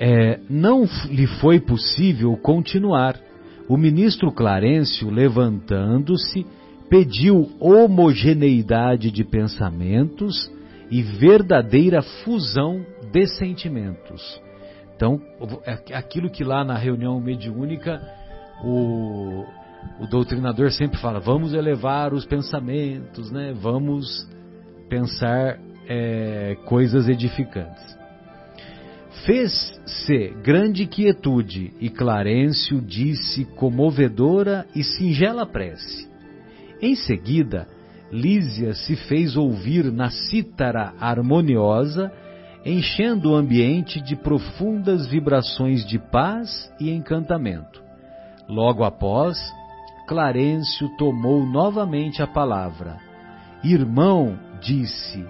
É, 0.00 0.38
não 0.48 0.84
lhe 1.10 1.26
foi 1.26 1.58
possível 1.58 2.36
continuar. 2.36 3.18
O 3.68 3.76
ministro 3.76 4.30
Clarencio, 4.30 5.10
levantando-se, 5.10 6.46
pediu 6.88 7.50
homogeneidade 7.58 9.10
de 9.10 9.24
pensamentos 9.24 10.48
e 10.88 11.02
verdadeira 11.02 12.00
fusão 12.00 12.86
de 13.10 13.26
sentimentos. 13.26 14.40
Então, 14.98 15.20
é 15.64 15.96
aquilo 15.96 16.28
que 16.28 16.42
lá 16.42 16.64
na 16.64 16.76
reunião 16.76 17.20
mediúnica 17.20 18.02
o, 18.64 19.44
o 20.00 20.06
doutrinador 20.10 20.72
sempre 20.72 20.98
fala: 20.98 21.20
vamos 21.20 21.54
elevar 21.54 22.12
os 22.12 22.26
pensamentos, 22.26 23.30
né? 23.30 23.54
vamos 23.56 24.28
pensar 24.88 25.56
é, 25.88 26.56
coisas 26.64 27.08
edificantes. 27.08 27.96
Fez-se 29.24 30.34
grande 30.42 30.84
quietude 30.84 31.72
e 31.78 31.88
Clarencio 31.88 32.80
disse 32.80 33.44
comovedora 33.44 34.66
e 34.74 34.82
singela 34.82 35.46
prece. 35.46 36.08
Em 36.82 36.96
seguida, 36.96 37.68
Lísia 38.10 38.74
se 38.74 38.96
fez 38.96 39.36
ouvir 39.36 39.92
na 39.92 40.10
cítara 40.10 40.92
harmoniosa, 40.98 42.10
enchendo 42.68 43.30
o 43.30 43.34
ambiente 43.34 43.98
de 43.98 44.14
profundas 44.14 45.06
vibrações 45.06 45.86
de 45.86 45.98
paz 45.98 46.70
e 46.78 46.90
encantamento. 46.90 47.82
Logo 48.46 48.84
após, 48.84 49.38
Clarencio 50.06 50.88
tomou 50.98 51.46
novamente 51.46 52.22
a 52.22 52.26
palavra. 52.26 52.98
Irmão, 53.64 54.38
disse, 54.60 55.24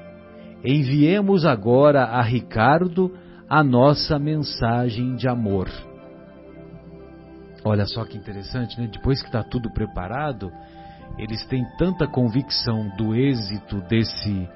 enviemos 0.65 1.45
agora 1.45 2.07
a 2.07 2.23
Ricardo 2.23 3.17
a 3.49 3.63
nossa 3.63 4.19
mensagem 4.19 5.15
de 5.15 5.29
amor. 5.29 5.69
Olha 7.65 7.87
só 7.87 8.05
que 8.05 8.17
interessante, 8.17 8.81
né? 8.81 8.89
Depois 8.93 9.21
que 9.21 9.29
está 9.29 9.45
tudo 9.45 9.71
preparado, 9.73 10.51
eles 11.17 11.45
têm 11.47 11.65
tanta 11.79 12.07
convicção 12.07 12.89
do 12.97 13.15
êxito 13.15 13.81
desse, 13.83 14.49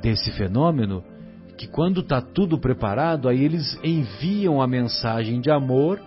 desse 0.00 0.30
fenômeno 0.32 1.04
que 1.56 1.66
quando 1.66 2.00
está 2.00 2.20
tudo 2.20 2.58
preparado, 2.58 3.28
aí 3.28 3.42
eles 3.42 3.78
enviam 3.82 4.60
a 4.60 4.66
mensagem 4.66 5.40
de 5.40 5.50
amor. 5.50 6.00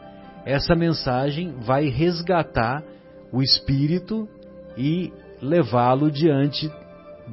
Essa 0.46 0.76
mensagem 0.76 1.56
vai 1.62 1.90
resgatar 1.90 2.84
o 3.32 3.42
espírito 3.42 4.28
e 4.78 5.12
levá-lo 5.42 6.12
diante 6.12 6.72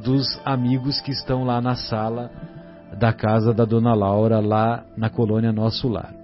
dos 0.03 0.27
amigos 0.45 1.01
que 1.01 1.11
estão 1.11 1.45
lá 1.45 1.61
na 1.61 1.75
sala 1.75 2.31
da 2.99 3.13
casa 3.13 3.53
da 3.53 3.65
dona 3.65 3.95
Laura, 3.95 4.41
lá 4.41 4.85
na 4.97 5.11
colônia 5.11 5.53
Nosso 5.53 5.89
Lar. 5.89 6.15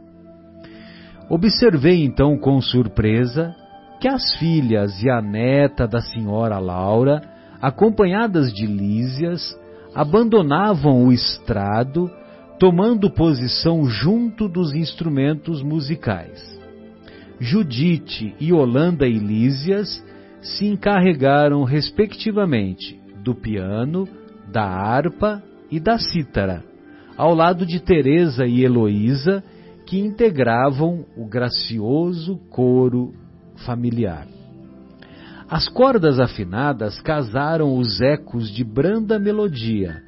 Observei 1.29 2.05
então 2.05 2.39
com 2.39 2.61
surpresa 2.61 3.55
que 4.01 4.09
as 4.09 4.35
filhas 4.35 5.03
e 5.03 5.09
a 5.09 5.23
neta 5.23 5.87
da 5.87 6.01
senhora 6.01 6.59
Laura, 6.59 7.23
acompanhadas 7.61 8.53
de 8.53 8.67
Lísias, 8.67 9.57
abandonavam 9.95 11.07
o 11.07 11.13
estrado, 11.13 12.11
tomando 12.59 13.11
posição 13.11 13.85
junto 13.87 14.49
dos 14.49 14.75
instrumentos 14.75 15.63
musicais. 15.63 16.41
Judite 17.41 18.35
e 18.39 18.53
Holanda 18.53 19.07
e 19.07 19.19
Lísias 19.19 20.05
se 20.41 20.67
encarregaram, 20.67 21.65
respectivamente, 21.65 23.01
do 23.23 23.35
piano, 23.35 24.09
da 24.51 24.65
harpa 24.65 25.43
e 25.71 25.81
da 25.81 25.99
cítara, 25.99 26.65
ao 27.17 27.35
lado 27.35 27.65
de 27.65 27.81
Teresa 27.81 28.47
e 28.47 28.65
Heloísa, 28.65 29.43
que 29.87 29.99
integravam 29.99 31.05
o 31.17 31.27
gracioso 31.27 32.37
coro 32.49 33.13
familiar. 33.67 34.27
As 35.53 35.69
cordas 35.69 36.19
afinadas 36.19 36.99
casaram 37.03 37.77
os 37.77 38.01
ecos 38.01 38.51
de 38.51 38.65
branda 38.65 39.19
melodia, 39.19 40.03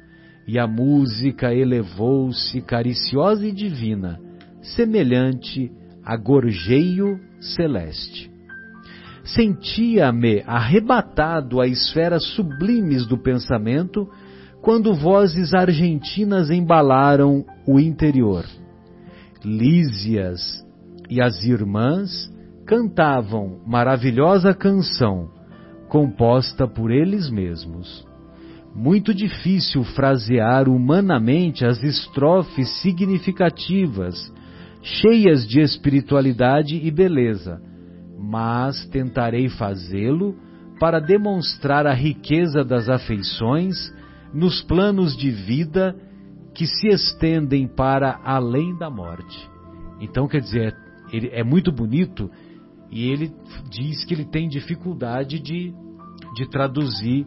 e 0.47 0.57
a 0.57 0.65
música 0.65 1.53
elevou-se 1.53 2.59
cariciosa 2.61 3.45
e 3.45 3.51
divina, 3.51 4.19
semelhante 4.59 5.71
a 6.03 6.17
gorjeio 6.17 7.19
celeste. 7.39 8.27
Sentia-me 9.23 10.41
arrebatado 10.47 11.61
a 11.61 11.67
esferas 11.67 12.23
sublimes 12.29 13.05
do 13.05 13.15
pensamento 13.15 14.09
quando 14.63 14.95
vozes 14.95 15.53
argentinas 15.53 16.49
embalaram 16.49 17.45
o 17.67 17.79
interior. 17.79 18.45
Lísias 19.43 20.65
e 21.07 21.21
as 21.21 21.43
irmãs 21.43 22.33
cantavam 22.65 23.61
maravilhosa 23.63 24.51
canção 24.51 25.34
composta 25.95 26.67
por 26.67 26.91
eles 26.91 27.29
mesmos. 27.29 28.05
Muito 28.75 29.13
difícil 29.13 29.81
frasear 29.85 30.67
humanamente 30.67 31.65
as 31.65 31.81
estrofes 31.81 32.67
significativas, 32.81 34.29
cheias 34.81 35.47
de 35.47 35.61
espiritualidade 35.61 36.75
e 36.75 36.91
beleza, 36.91 37.61
mas 38.19 38.85
tentarei 38.87 39.47
fazê-lo 39.47 40.35
para 40.81 40.99
demonstrar 40.99 41.87
a 41.87 41.93
riqueza 41.93 42.61
das 42.61 42.89
afeições 42.89 43.77
nos 44.33 44.61
planos 44.61 45.15
de 45.15 45.31
vida 45.31 45.95
que 46.53 46.67
se 46.67 46.89
estendem 46.89 47.69
para 47.69 48.19
além 48.21 48.77
da 48.77 48.89
morte. 48.89 49.49
Então, 50.01 50.27
quer 50.27 50.41
dizer, 50.41 50.75
é, 51.13 51.39
é 51.39 51.43
muito 51.45 51.71
bonito 51.71 52.29
e 52.91 53.09
ele 53.09 53.31
diz 53.69 54.03
que 54.03 54.13
ele 54.13 54.25
tem 54.25 54.49
dificuldade 54.49 55.39
de, 55.39 55.73
de 56.35 56.47
traduzir 56.49 57.25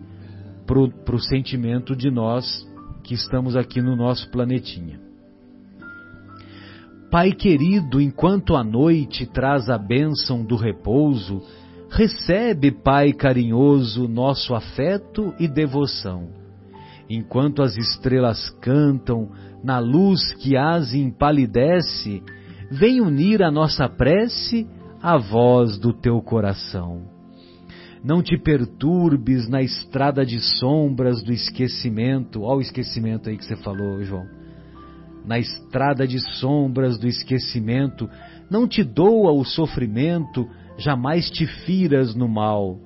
para 0.67 1.15
o 1.17 1.19
sentimento 1.19 1.97
de 1.97 2.11
nós 2.11 2.67
que 3.03 3.15
estamos 3.15 3.57
aqui 3.57 3.81
no 3.81 3.97
nosso 3.97 4.31
planetinha. 4.31 5.01
Pai 7.11 7.33
querido, 7.33 8.03
enquanto 8.03 8.55
a 8.55 8.63
noite 8.63 9.25
traz 9.25 9.71
a 9.71 9.79
bênção 9.79 10.45
do 10.45 10.57
repouso, 10.57 11.43
recebe, 11.91 12.71
Pai 12.71 13.15
carinhoso, 13.15 14.07
nosso 14.07 14.55
afeto 14.55 15.35
e 15.41 15.49
devoção. 15.49 16.29
Enquanto 17.09 17.63
as 17.63 17.79
estrelas 17.79 18.51
cantam, 18.61 19.31
na 19.65 19.79
luz 19.79 20.35
que 20.35 20.55
as 20.55 20.93
empalidece, 20.93 22.23
vem 22.71 23.01
unir 23.01 23.43
a 23.43 23.51
nossa 23.51 23.89
prece 23.89 24.67
a 25.03 25.17
voz 25.17 25.79
do 25.79 25.95
teu 25.95 26.21
coração. 26.21 27.18
Não 28.03 28.23
te 28.23 28.39
perturbes 28.39 29.49
na 29.49 29.61
estrada 29.61 30.25
de 30.25 30.41
sombras 30.59 31.23
do 31.23 31.33
esquecimento. 31.33 32.43
Olha 32.43 32.59
o 32.59 32.63
esquecimento 32.63 33.29
aí 33.29 33.37
que 33.37 33.45
você 33.45 33.57
falou, 33.57 34.03
João. 34.03 34.27
Na 35.25 35.39
estrada 35.39 36.07
de 36.07 36.19
sombras 36.39 36.99
do 36.99 37.07
esquecimento, 37.07 38.09
não 38.51 38.67
te 38.67 38.83
doa 38.83 39.33
o 39.33 39.45
sofrimento, 39.45 40.49
jamais 40.79 41.31
te 41.31 41.47
firas 41.47 42.15
no 42.15 42.29
mal. 42.29 42.79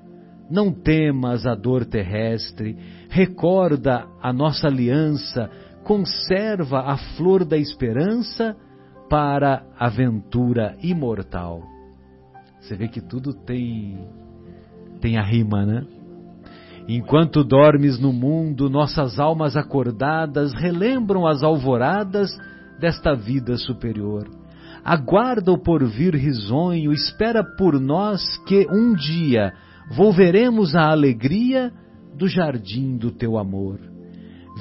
Não 0.49 0.71
temas 0.71 1.45
a 1.45 1.55
dor 1.55 1.85
terrestre, 1.85 2.77
recorda 3.09 4.05
a 4.21 4.33
nossa 4.33 4.67
aliança, 4.67 5.49
conserva 5.83 6.81
a 6.81 6.97
flor 7.15 7.45
da 7.45 7.57
esperança 7.57 8.55
para 9.09 9.63
a 9.77 9.85
aventura 9.85 10.75
imortal. 10.81 11.61
Você 12.59 12.75
vê 12.75 12.87
que 12.87 13.01
tudo 13.01 13.33
tem 13.33 14.07
tem 15.03 15.17
a 15.17 15.21
rima, 15.21 15.65
né? 15.65 15.85
Enquanto 16.87 17.43
dormes 17.43 17.99
no 17.99 18.13
mundo, 18.13 18.69
nossas 18.69 19.19
almas 19.19 19.57
acordadas 19.57 20.53
relembram 20.53 21.27
as 21.27 21.43
alvoradas 21.43 22.31
desta 22.79 23.13
vida 23.13 23.57
superior. 23.57 24.29
Aguarda 24.81 25.51
o 25.51 25.57
porvir 25.57 26.15
risonho, 26.15 26.93
espera 26.93 27.43
por 27.43 27.81
nós 27.81 28.21
que 28.45 28.65
um 28.71 28.95
dia 28.95 29.51
volveremos 29.91 30.73
à 30.73 30.89
alegria 30.89 31.69
do 32.17 32.25
jardim 32.29 32.95
do 32.95 33.11
teu 33.11 33.37
amor. 33.37 33.79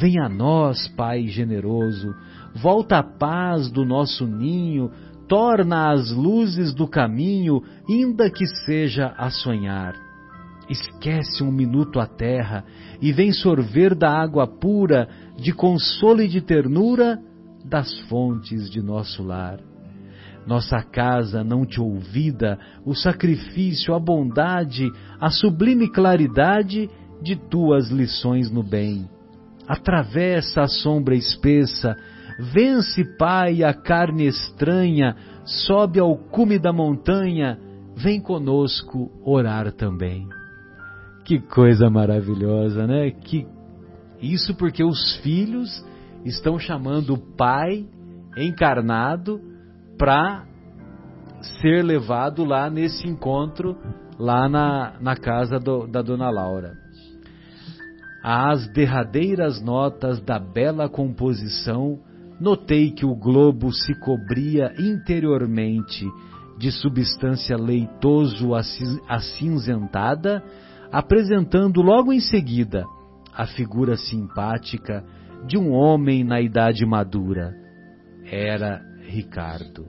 Venha 0.00 0.24
a 0.24 0.28
nós, 0.28 0.88
Pai 0.96 1.28
generoso, 1.28 2.12
volta 2.60 2.98
a 2.98 3.02
paz 3.04 3.70
do 3.70 3.84
nosso 3.84 4.26
ninho, 4.26 4.90
torna 5.28 5.92
as 5.92 6.10
luzes 6.10 6.74
do 6.74 6.88
caminho, 6.88 7.62
ainda 7.88 8.28
que 8.28 8.46
seja 8.64 9.14
a 9.16 9.30
sonhar. 9.30 10.11
Esquece 10.72 11.44
um 11.44 11.52
minuto 11.52 12.00
a 12.00 12.06
terra 12.06 12.64
e 13.00 13.12
vem 13.12 13.30
sorver 13.30 13.94
da 13.94 14.10
água 14.10 14.46
pura, 14.46 15.06
de 15.36 15.52
consolo 15.52 16.22
e 16.22 16.28
de 16.28 16.40
ternura, 16.40 17.18
das 17.62 17.92
fontes 18.08 18.70
de 18.70 18.80
nosso 18.80 19.22
lar. 19.22 19.60
nossa 20.46 20.82
casa 20.82 21.44
não 21.44 21.66
te 21.66 21.78
ouvida, 21.78 22.58
o 22.84 22.94
sacrifício, 22.94 23.94
a 23.94 24.00
bondade, 24.00 24.90
a 25.20 25.30
sublime 25.30 25.88
claridade 25.88 26.88
de 27.20 27.36
tuas 27.36 27.90
lições 27.90 28.50
no 28.50 28.62
bem. 28.62 29.08
Atravessa 29.68 30.62
a 30.62 30.66
sombra 30.66 31.14
espessa, 31.14 31.96
vence, 32.40 33.04
Pai, 33.16 33.62
a 33.62 33.74
carne 33.74 34.26
estranha, 34.26 35.14
sobe 35.44 36.00
ao 36.00 36.16
cume 36.16 36.58
da 36.58 36.72
montanha, 36.72 37.58
vem 37.94 38.20
conosco 38.20 39.12
orar 39.22 39.70
também. 39.70 40.26
Que 41.24 41.40
coisa 41.40 41.88
maravilhosa, 41.88 42.86
né? 42.86 43.10
Que 43.10 43.46
isso 44.20 44.54
porque 44.56 44.82
os 44.84 45.16
filhos 45.16 45.84
estão 46.24 46.58
chamando 46.58 47.14
o 47.14 47.18
Pai 47.18 47.86
encarnado 48.36 49.40
para 49.98 50.44
ser 51.60 51.84
levado 51.84 52.44
lá 52.44 52.70
nesse 52.70 53.06
encontro, 53.06 53.76
lá 54.18 54.48
na, 54.48 54.94
na 55.00 55.16
casa 55.16 55.58
do, 55.58 55.86
da 55.86 56.02
Dona 56.02 56.30
Laura. 56.30 56.76
Às 58.22 58.68
derradeiras 58.72 59.60
notas 59.60 60.20
da 60.20 60.38
bela 60.38 60.88
composição, 60.88 61.98
notei 62.40 62.92
que 62.92 63.04
o 63.04 63.16
globo 63.16 63.72
se 63.72 63.94
cobria 63.98 64.72
interiormente 64.78 66.06
de 66.56 66.70
substância 66.70 67.56
leitoso 67.56 68.52
acinzentada, 69.08 70.42
apresentando 70.92 71.80
logo 71.80 72.12
em 72.12 72.20
seguida 72.20 72.84
a 73.34 73.46
figura 73.46 73.96
simpática 73.96 75.02
de 75.46 75.56
um 75.56 75.72
homem 75.72 76.22
na 76.22 76.38
idade 76.38 76.84
madura. 76.84 77.54
Era 78.24 78.82
Ricardo. 79.00 79.86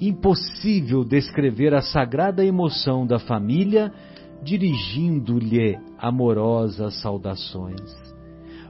Impossível 0.00 1.04
descrever 1.04 1.74
a 1.74 1.82
sagrada 1.82 2.44
emoção 2.44 3.04
da 3.04 3.18
família 3.18 3.92
dirigindo-lhe 4.42 5.76
amorosas 5.98 6.94
saudações. 7.02 7.92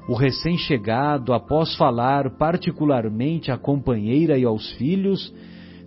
O 0.08 0.14
recém-chegado, 0.14 1.32
após 1.32 1.76
falar 1.76 2.30
particularmente 2.36 3.52
à 3.52 3.58
companheira 3.58 4.36
e 4.36 4.44
aos 4.44 4.72
filhos, 4.72 5.32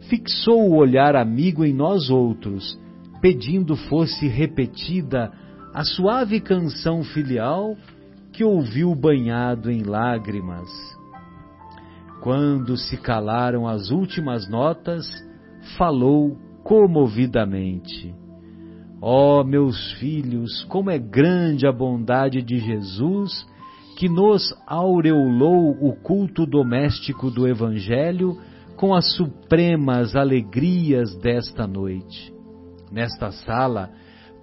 fixou 0.07 0.69
o 0.69 0.75
olhar 0.75 1.15
amigo 1.15 1.65
em 1.65 1.73
nós 1.73 2.09
outros, 2.09 2.79
pedindo 3.19 3.75
fosse 3.75 4.27
repetida 4.27 5.31
a 5.73 5.83
suave 5.83 6.39
canção 6.39 7.03
filial 7.03 7.75
que 8.31 8.43
ouviu 8.43 8.93
banhado 8.93 9.71
em 9.71 9.81
lágrimas. 9.81 10.69
Quando 12.21 12.77
se 12.77 12.95
calaram 12.95 13.67
as 13.67 13.89
últimas 13.89 14.47
notas, 14.47 15.05
falou 15.77 16.37
comovidamente: 16.63 18.13
Ó 19.01 19.41
oh, 19.41 19.43
meus 19.43 19.93
filhos, 19.93 20.63
como 20.65 20.91
é 20.91 20.99
grande 20.99 21.65
a 21.65 21.71
bondade 21.71 22.41
de 22.43 22.59
Jesus, 22.59 23.45
que 23.97 24.07
nos 24.07 24.53
aureolou 24.67 25.71
o 25.71 25.95
culto 25.95 26.45
doméstico 26.45 27.31
do 27.31 27.47
Evangelho 27.47 28.37
com 28.75 28.93
as 28.93 29.15
supremas 29.15 30.15
alegrias 30.15 31.15
desta 31.17 31.65
noite. 31.65 32.31
Nesta 32.91 33.31
sala, 33.31 33.89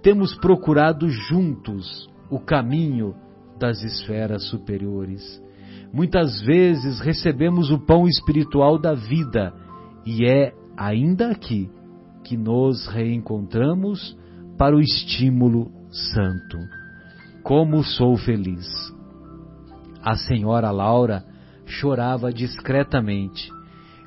temos 0.01 0.35
procurado 0.35 1.09
juntos 1.09 2.09
o 2.29 2.39
caminho 2.39 3.15
das 3.59 3.83
esferas 3.83 4.47
superiores. 4.49 5.21
Muitas 5.93 6.41
vezes 6.41 6.99
recebemos 6.99 7.69
o 7.69 7.79
pão 7.79 8.07
espiritual 8.07 8.79
da 8.79 8.93
vida 8.93 9.53
e 10.05 10.25
é 10.25 10.53
ainda 10.77 11.31
aqui 11.31 11.69
que 12.23 12.37
nos 12.37 12.87
reencontramos 12.87 14.17
para 14.57 14.75
o 14.75 14.79
estímulo 14.79 15.71
santo. 15.91 16.57
Como 17.43 17.83
sou 17.83 18.15
feliz! 18.17 18.67
A 20.01 20.15
senhora 20.15 20.71
Laura 20.71 21.23
chorava 21.65 22.33
discretamente. 22.33 23.51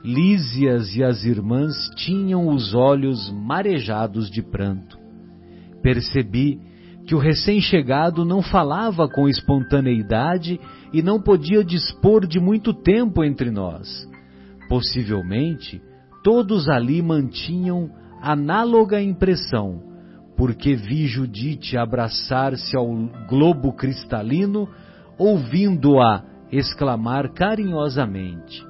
Lísias 0.03 0.95
e 0.97 1.05
as 1.05 1.25
irmãs 1.25 1.75
tinham 1.97 2.49
os 2.49 2.75
olhos 2.75 3.31
marejados 3.31 4.31
de 4.31 4.43
pranto. 4.43 5.04
Percebi 5.85 6.59
que 7.07 7.15
o 7.15 7.19
recém-chegado 7.19 8.25
não 8.25 8.43
falava 8.43 9.07
com 9.07 9.29
espontaneidade 9.29 10.59
e 10.93 11.03
não 11.03 11.21
podia 11.21 11.63
dispor 11.63 12.27
de 12.27 12.41
muito 12.41 12.73
tempo 12.73 13.23
entre 13.23 13.51
nós. 13.51 14.09
Possivelmente, 14.69 15.81
todos 16.25 16.69
ali 16.69 17.01
mantinham 17.03 17.91
análoga 18.23 19.01
impressão 19.01 19.95
porque 20.37 20.75
vi 20.75 21.07
Judite 21.07 21.77
abraçar-se 21.77 22.77
ao 22.77 22.89
globo 23.29 23.73
cristalino, 23.73 24.69
ouvindo-a 25.19 26.25
exclamar 26.51 27.33
carinhosamente: 27.33 28.65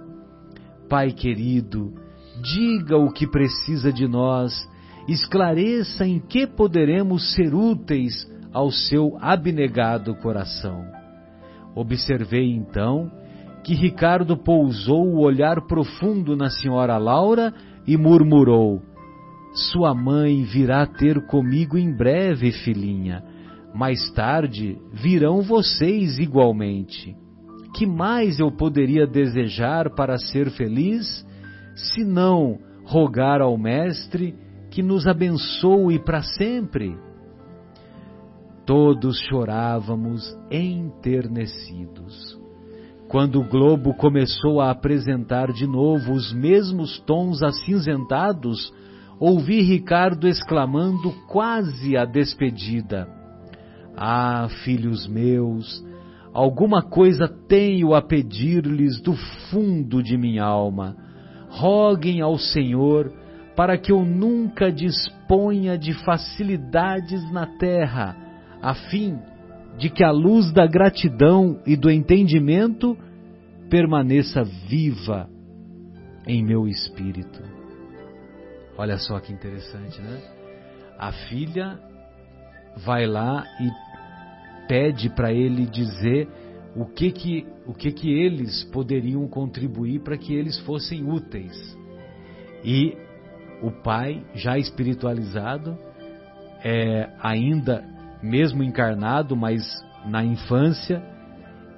Pai 0.89 1.13
querido, 1.13 1.95
diga 2.43 2.97
o 2.97 3.11
que 3.11 3.27
precisa 3.27 3.93
de 3.93 4.07
nós, 4.07 4.69
esclareça 5.09 6.07
em 6.07 6.19
que 6.19 6.47
poderemos 6.47 7.35
ser 7.35 7.55
úteis 7.55 8.31
ao 8.53 8.71
seu 8.71 9.17
abnegado 9.21 10.15
coração. 10.17 10.85
Observei 11.75 12.53
então 12.53 13.11
que 13.65 13.75
Ricardo 13.75 14.37
pousou 14.37 15.07
o 15.07 15.21
olhar 15.21 15.67
profundo 15.67 16.37
na 16.37 16.51
senhora 16.51 16.97
Laura 16.99 17.53
e 17.87 17.97
murmurou: 17.97 18.81
sua 19.55 19.95
mãe 19.95 20.43
virá 20.43 20.85
ter 20.85 21.27
comigo 21.27 21.79
em 21.79 21.97
breve, 21.97 22.51
filhinha. 22.51 23.23
Mais 23.73 24.11
tarde 24.11 24.77
virão 24.93 25.43
vocês 25.43 26.19
igualmente. 26.19 27.15
Que 27.73 27.87
mais 27.87 28.41
eu 28.41 28.51
poderia 28.51 29.07
desejar 29.07 29.91
para 29.95 30.19
ser 30.19 30.51
feliz, 30.51 31.25
se 31.75 32.05
não 32.05 32.59
rogar 32.85 33.41
ao 33.41 33.57
Mestre 33.57 34.35
que 34.75 34.83
nos 34.83 35.07
abençoe 35.07 36.01
para 36.01 36.21
sempre? 36.21 36.99
Todos 38.67 39.21
chorávamos 39.21 40.37
enternecidos. 40.51 42.37
Quando 43.09 43.39
o 43.41 43.49
globo 43.49 43.95
começou 43.95 44.61
a 44.61 44.73
apresentar 44.73 45.53
de 45.53 45.65
novo 45.65 46.13
os 46.13 46.33
mesmos 46.33 46.99
tons 47.07 47.41
acinzentados, 47.41 48.75
ouvi 49.21 49.61
Ricardo 49.63 50.27
exclamando 50.27 51.13
quase 51.29 51.97
a 51.97 52.05
despedida: 52.05 53.07
Ah, 53.97 54.49
filhos 54.65 55.07
meus, 55.07 55.85
alguma 56.33 56.83
coisa 56.83 57.29
tenho 57.29 57.95
a 57.95 58.03
pedir-lhes 58.03 59.01
do 59.01 59.13
fundo 59.53 60.03
de 60.03 60.19
minha 60.19 60.43
alma. 60.43 60.97
Roguem 61.49 62.21
ao 62.21 62.37
Senhor 62.37 63.23
para 63.57 63.79
que 63.79 63.93
eu 63.93 64.05
nunca 64.05 64.71
disponha 64.71 65.79
de 65.79 65.93
facilidades 66.05 67.31
na 67.31 67.47
terra, 67.47 68.17
a 68.61 68.75
fim 68.75 69.19
de 69.79 69.91
que 69.91 70.05
a 70.05 70.11
luz 70.11 70.53
da 70.53 70.67
gratidão 70.67 71.61
e 71.67 71.77
do 71.77 71.91
entendimento 71.91 72.97
permaneça 73.69 74.45
viva 74.45 75.29
em 76.27 76.45
meu 76.45 76.67
espírito. 76.67 77.43
Olha 78.77 78.99
só 78.99 79.21
que 79.21 79.33
interessante, 79.33 80.01
né? 80.01 80.21
A 80.99 81.13
filha 81.13 81.79
vai 82.85 83.07
lá 83.07 83.45
e 83.61 84.67
pede 84.67 85.11
para 85.11 85.33
ele 85.33 85.67
dizer 85.67 86.29
o 86.75 86.87
que 86.87 87.13
que 87.13 87.47
o 87.67 87.73
que 87.73 87.93
que 87.93 88.11
eles 88.11 88.65
poderiam 88.65 89.27
contribuir 89.29 90.01
para 90.01 90.19
que 90.19 90.35
eles 90.35 90.59
fossem 90.61 91.05
úteis. 91.05 91.77
E 92.65 92.97
o 93.67 93.71
pai, 93.71 94.23
já 94.35 94.59
espiritualizado, 94.59 95.79
é, 96.63 97.09
ainda 97.21 97.85
mesmo 98.23 98.63
encarnado, 98.63 99.37
mas 99.37 99.63
na 100.07 100.25
infância, 100.25 101.03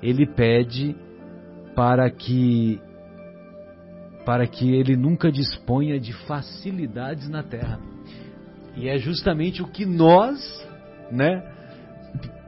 ele 0.03 0.27
pede 0.27 0.97
para 1.75 2.11
que 2.11 2.81
para 4.25 4.45
que 4.45 4.75
ele 4.75 4.97
nunca 4.97 5.31
disponha 5.31 6.01
de 6.01 6.13
facilidades 6.13 7.29
na 7.29 7.45
terra. 7.45 7.79
E 8.75 8.89
é 8.89 8.99
justamente 8.99 9.63
o 9.63 9.69
que 9.69 9.87
nós, 9.87 10.41
né, 11.13 11.43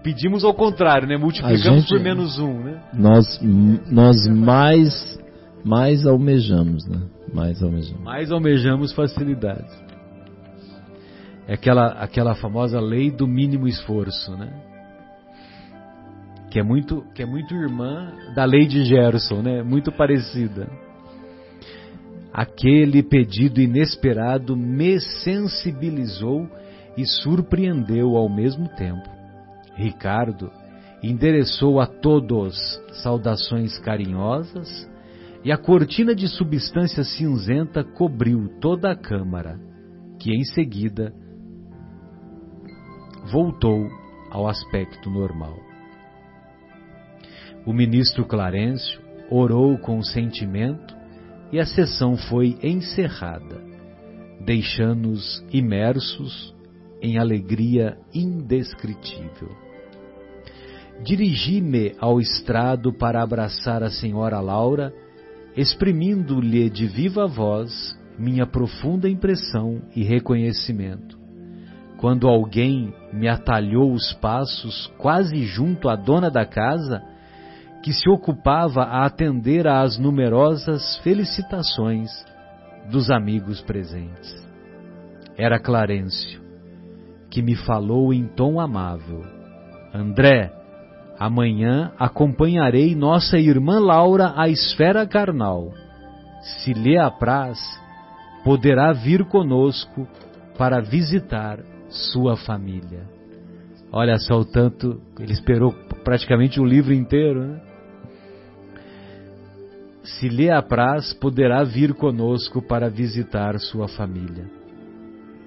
pedimos 0.02 0.42
ao 0.42 0.52
contrário, 0.52 1.06
né? 1.06 1.16
Multiplicamos 1.16 1.82
gente, 1.82 1.88
por 1.88 2.00
menos 2.00 2.38
um, 2.38 2.64
né? 2.64 2.82
Nós, 2.92 3.40
nós 3.88 4.26
mais, 4.26 5.18
mais 5.64 6.06
almejamos, 6.06 6.86
né? 6.86 7.00
Mais 7.32 7.62
almejamos. 7.62 8.02
Mais 8.02 8.30
almejamos 8.30 8.92
facilidades. 8.92 9.70
É 11.46 11.54
aquela, 11.54 11.88
aquela 11.92 12.34
famosa 12.34 12.80
lei 12.80 13.10
do 13.10 13.26
mínimo 13.26 13.66
esforço, 13.66 14.36
né? 14.36 14.52
Que 16.50 16.60
é 16.60 16.62
muito, 16.62 17.04
que 17.14 17.22
é 17.22 17.26
muito 17.26 17.54
irmã 17.54 18.12
da 18.34 18.44
lei 18.44 18.66
de 18.66 18.84
Gerson, 18.84 19.42
né? 19.42 19.62
Muito 19.62 19.92
parecida. 19.92 20.68
Aquele 22.32 23.02
pedido 23.02 23.60
inesperado 23.60 24.56
me 24.56 25.00
sensibilizou 25.00 26.48
e 26.96 27.06
surpreendeu 27.06 28.16
ao 28.16 28.28
mesmo 28.28 28.68
tempo. 28.68 29.08
Ricardo 29.74 30.50
endereçou 31.02 31.80
a 31.80 31.86
todos 31.86 32.56
saudações 33.02 33.78
carinhosas 33.78 34.87
e 35.48 35.50
a 35.50 35.56
cortina 35.56 36.14
de 36.14 36.28
substância 36.28 37.02
cinzenta 37.02 37.82
cobriu 37.82 38.50
toda 38.60 38.90
a 38.90 38.94
câmara, 38.94 39.58
que 40.20 40.30
em 40.30 40.44
seguida 40.44 41.10
voltou 43.32 43.88
ao 44.30 44.46
aspecto 44.46 45.08
normal. 45.08 45.58
O 47.64 47.72
ministro 47.72 48.26
Clarencio 48.26 49.00
orou 49.30 49.78
com 49.78 50.02
sentimento 50.02 50.94
e 51.50 51.58
a 51.58 51.64
sessão 51.64 52.14
foi 52.14 52.58
encerrada, 52.62 53.58
deixando-nos 54.44 55.42
imersos 55.50 56.54
em 57.00 57.16
alegria 57.16 57.96
indescritível. 58.12 59.48
Dirigi-me 61.02 61.94
ao 61.98 62.20
estrado 62.20 62.92
para 62.92 63.22
abraçar 63.22 63.82
a 63.82 63.88
senhora 63.88 64.40
Laura, 64.40 64.92
exprimindo-lhe 65.58 66.70
de 66.70 66.86
viva 66.86 67.26
voz 67.26 67.98
minha 68.16 68.46
profunda 68.46 69.08
impressão 69.08 69.82
e 69.94 70.04
reconhecimento. 70.04 71.18
Quando 71.96 72.28
alguém 72.28 72.94
me 73.12 73.28
atalhou 73.28 73.92
os 73.92 74.12
passos 74.14 74.86
quase 74.98 75.42
junto 75.42 75.88
à 75.88 75.96
dona 75.96 76.30
da 76.30 76.46
casa, 76.46 77.02
que 77.82 77.92
se 77.92 78.08
ocupava 78.08 78.82
a 78.82 79.04
atender 79.04 79.66
às 79.66 79.98
numerosas 79.98 80.96
felicitações 80.98 82.08
dos 82.88 83.10
amigos 83.10 83.60
presentes. 83.60 84.46
Era 85.36 85.58
Clarencio, 85.58 86.40
que 87.28 87.42
me 87.42 87.56
falou 87.56 88.14
em 88.14 88.28
tom 88.28 88.60
amável: 88.60 89.24
André, 89.92 90.52
amanhã 91.18 91.92
acompanharei 91.98 92.94
nossa 92.94 93.38
irmã 93.38 93.78
Laura 93.78 94.32
à 94.36 94.48
esfera 94.48 95.06
carnal. 95.06 95.72
Se 96.40 96.72
lhe 96.72 96.96
apraz, 96.96 97.58
poderá 98.44 98.92
vir 98.92 99.24
conosco 99.24 100.06
para 100.56 100.80
visitar 100.80 101.58
sua 101.88 102.36
família. 102.36 103.02
Olha 103.90 104.18
só 104.18 104.38
o 104.38 104.44
tanto, 104.44 105.00
ele 105.18 105.32
esperou 105.32 105.72
praticamente 106.04 106.60
o 106.60 106.64
livro 106.64 106.92
inteiro, 106.92 107.46
né? 107.46 107.60
Se 110.02 110.28
lhe 110.28 110.50
apraz, 110.50 111.12
poderá 111.12 111.62
vir 111.64 111.94
conosco 111.94 112.62
para 112.62 112.88
visitar 112.88 113.58
sua 113.58 113.88
família. 113.88 114.46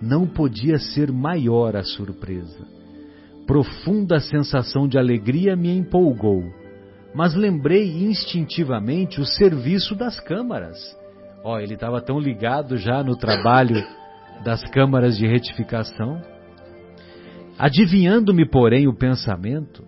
Não 0.02 0.28
podia 0.28 0.78
ser 0.78 1.12
maior 1.12 1.76
a 1.76 1.84
surpresa. 1.84 2.81
Profunda 3.46 4.20
sensação 4.20 4.88
de 4.88 4.98
alegria 4.98 5.56
me 5.56 5.76
empolgou, 5.76 6.44
mas 7.14 7.36
lembrei 7.36 8.04
instintivamente 8.04 9.20
o 9.20 9.26
serviço 9.26 9.96
das 9.96 10.20
câmaras. 10.20 10.78
Ó, 11.44 11.56
oh, 11.56 11.60
ele 11.60 11.74
estava 11.74 12.00
tão 12.02 12.20
ligado 12.20 12.78
já 12.78 13.04
no 13.04 13.16
trabalho 13.18 13.84
das 14.46 14.64
câmaras 14.70 15.18
de 15.18 15.28
retificação. 15.28 16.22
Adivinhando-me, 17.58 18.48
porém, 18.48 18.88
o 18.88 18.94
pensamento, 18.94 19.84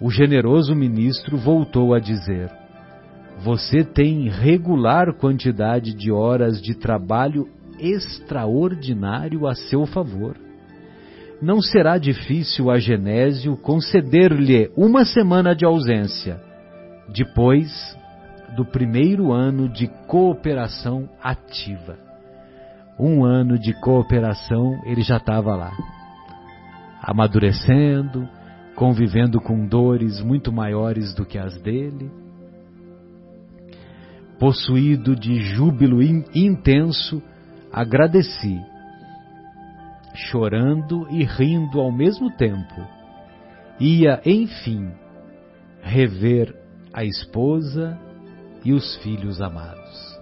o 0.00 0.10
generoso 0.10 0.74
ministro 0.74 1.36
voltou 1.36 1.94
a 1.94 1.98
dizer: 1.98 2.50
Você 3.38 3.84
tem 3.84 4.28
regular 4.28 5.14
quantidade 5.14 5.94
de 5.94 6.10
horas 6.10 6.60
de 6.60 6.74
trabalho 6.74 7.48
extraordinário 7.78 9.46
a 9.46 9.54
seu 9.54 9.84
favor. 9.86 10.43
Não 11.44 11.60
será 11.60 11.98
difícil 11.98 12.70
a 12.70 12.78
Genésio 12.78 13.54
conceder-lhe 13.58 14.72
uma 14.74 15.04
semana 15.04 15.54
de 15.54 15.62
ausência, 15.62 16.40
depois 17.14 17.70
do 18.56 18.64
primeiro 18.64 19.30
ano 19.30 19.68
de 19.68 19.86
cooperação 20.06 21.06
ativa. 21.22 21.98
Um 22.98 23.26
ano 23.26 23.58
de 23.58 23.78
cooperação 23.78 24.80
ele 24.86 25.02
já 25.02 25.18
estava 25.18 25.54
lá, 25.54 25.72
amadurecendo, 27.02 28.26
convivendo 28.74 29.38
com 29.38 29.66
dores 29.66 30.22
muito 30.22 30.50
maiores 30.50 31.12
do 31.14 31.26
que 31.26 31.36
as 31.36 31.60
dele 31.60 32.10
possuído 34.38 35.14
de 35.14 35.36
júbilo 35.54 36.02
intenso, 36.02 37.22
agradeci, 37.72 38.58
chorando 40.14 41.06
e 41.10 41.24
rindo 41.24 41.80
ao 41.80 41.90
mesmo 41.90 42.30
tempo. 42.36 42.86
Ia, 43.80 44.20
enfim, 44.24 44.92
rever 45.82 46.54
a 46.92 47.04
esposa 47.04 47.98
e 48.64 48.72
os 48.72 48.96
filhos 49.02 49.40
amados. 49.42 50.14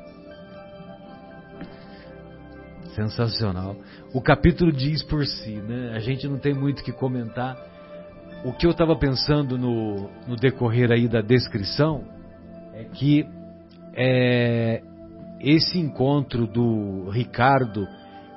Sensacional. 2.95 3.77
O 4.13 4.21
capítulo 4.21 4.73
diz 4.73 5.03
por 5.03 5.27
si, 5.27 5.57
né? 5.57 5.93
A 5.95 5.99
gente 5.99 6.27
não 6.27 6.39
tem 6.39 6.55
muito 6.55 6.83
que 6.83 6.93
comentar. 6.93 7.57
O 8.45 8.53
que 8.53 8.67
eu 8.67 8.71
estava 8.71 8.97
pensando 8.97 9.57
no, 9.57 10.11
no 10.27 10.37
decorrer 10.37 10.91
aí 10.91 11.07
da 11.09 11.21
descrição 11.21 12.05
é 12.75 12.85
que 12.85 13.27
é, 13.95 14.83
esse 15.41 15.79
encontro 15.79 16.47
do 16.47 17.09
Ricardo, 17.11 17.87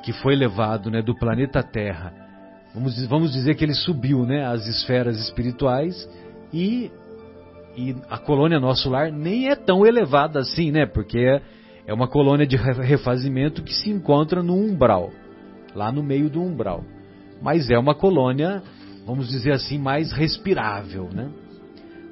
que 0.06 0.14
foi 0.14 0.36
levado 0.36 0.92
né, 0.92 1.02
do 1.02 1.16
planeta 1.16 1.64
Terra, 1.64 2.14
vamos, 2.76 3.04
vamos 3.08 3.34
dizer 3.34 3.56
que 3.56 3.66
ele 3.66 3.74
subiu 3.74 4.24
né, 4.24 4.46
as 4.46 4.68
esferas 4.68 5.20
espirituais 5.20 6.08
e, 6.54 6.92
e 7.76 7.96
a 8.08 8.20
colônia 8.20 8.60
Nosso 8.60 8.88
Lar 8.88 9.12
nem 9.12 9.50
é 9.50 9.56
tão 9.56 9.84
elevada 9.84 10.40
assim, 10.40 10.72
né? 10.72 10.86
Porque 10.86 11.18
é, 11.18 11.42
é 11.88 11.94
uma 11.94 12.08
colônia 12.08 12.46
de 12.46 12.56
refazimento 12.56 13.64
que 13.64 13.74
se 13.74 13.90
encontra 13.90 14.44
no 14.44 14.54
umbral, 14.54 15.10
lá 15.74 15.92
no 15.92 16.04
meio 16.04 16.30
do 16.30 16.40
umbral. 16.40 16.84
Mas 17.42 17.72
é 17.72 17.78
uma 17.78 17.96
colônia, 17.96 18.62
vamos 19.08 19.28
dizer 19.28 19.54
assim, 19.54 19.80
mais 19.80 20.12
respirável, 20.12 21.10
né? 21.12 21.32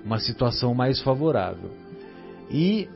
Uma 0.03 0.17
situação 0.17 0.73
mais 0.73 0.99
favorável. 0.99 1.69
E 2.49 2.89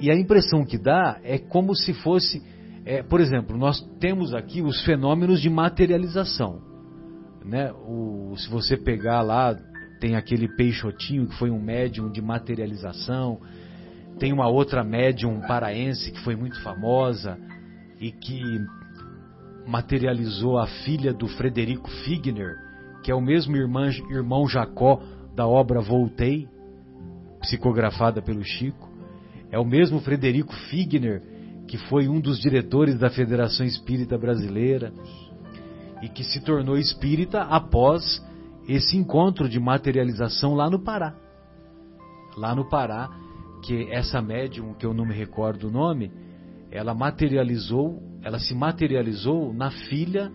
e 0.00 0.10
a 0.10 0.14
impressão 0.14 0.64
que 0.64 0.76
dá 0.76 1.18
é 1.24 1.38
como 1.38 1.74
se 1.74 1.94
fosse, 1.94 2.42
é, 2.86 3.02
por 3.02 3.20
exemplo, 3.20 3.58
nós 3.58 3.80
temos 3.98 4.32
aqui 4.32 4.62
os 4.62 4.84
fenômenos 4.84 5.40
de 5.40 5.50
materialização. 5.50 6.62
Né? 7.44 7.72
O, 7.72 8.34
se 8.36 8.48
você 8.48 8.76
pegar 8.76 9.22
lá, 9.22 9.56
tem 10.00 10.14
aquele 10.14 10.46
Peixotinho 10.56 11.26
que 11.26 11.36
foi 11.36 11.50
um 11.50 11.60
médium 11.60 12.08
de 12.12 12.22
materialização, 12.22 13.40
tem 14.20 14.32
uma 14.32 14.48
outra 14.48 14.84
médium 14.84 15.40
paraense 15.40 16.12
que 16.12 16.20
foi 16.20 16.36
muito 16.36 16.62
famosa 16.62 17.36
e 18.00 18.12
que 18.12 18.40
materializou 19.66 20.56
a 20.56 20.68
filha 20.84 21.12
do 21.12 21.26
Frederico 21.26 21.90
Figner, 22.04 22.54
que 23.02 23.10
é 23.10 23.14
o 23.16 23.20
mesmo 23.20 23.56
irmão, 23.56 23.90
irmão 24.10 24.48
Jacó 24.48 25.02
da 25.34 25.44
obra 25.44 25.80
Voltei, 25.80 26.48
psicografada 27.40 28.22
pelo 28.22 28.44
Chico. 28.44 28.88
É 29.50 29.58
o 29.58 29.64
mesmo 29.64 30.00
Frederico 30.00 30.54
Figner, 30.70 31.35
que 31.66 31.76
foi 31.76 32.08
um 32.08 32.20
dos 32.20 32.38
diretores 32.38 32.98
da 32.98 33.10
Federação 33.10 33.66
Espírita 33.66 34.16
Brasileira 34.16 34.92
e 36.02 36.08
que 36.08 36.22
se 36.22 36.40
tornou 36.40 36.76
espírita 36.76 37.42
após 37.42 38.24
esse 38.68 38.96
encontro 38.96 39.48
de 39.48 39.58
materialização 39.58 40.54
lá 40.54 40.68
no 40.68 40.82
Pará. 40.82 41.14
Lá 42.36 42.54
no 42.54 42.68
Pará, 42.68 43.10
que 43.64 43.90
essa 43.90 44.20
médium, 44.20 44.74
que 44.74 44.84
eu 44.84 44.92
não 44.92 45.06
me 45.06 45.14
recordo 45.14 45.68
o 45.68 45.70
nome, 45.70 46.12
ela 46.70 46.94
materializou, 46.94 48.02
ela 48.22 48.38
se 48.38 48.54
materializou 48.54 49.52
na 49.52 49.70
filha, 49.70 50.30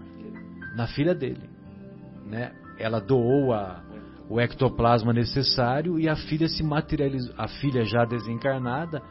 na 0.75 0.87
filha 0.87 1.13
dele, 1.13 1.49
né? 2.25 2.51
Ela 2.79 2.99
doou 2.99 3.53
a, 3.53 3.83
o 4.27 4.39
ectoplasma 4.39 5.13
necessário 5.13 5.99
e 5.99 6.09
a 6.09 6.15
filha 6.15 6.47
se 6.47 6.63
materializou. 6.63 7.35
A 7.37 7.47
filha 7.47 7.83
já 7.83 8.05
desencarnada 8.05 9.01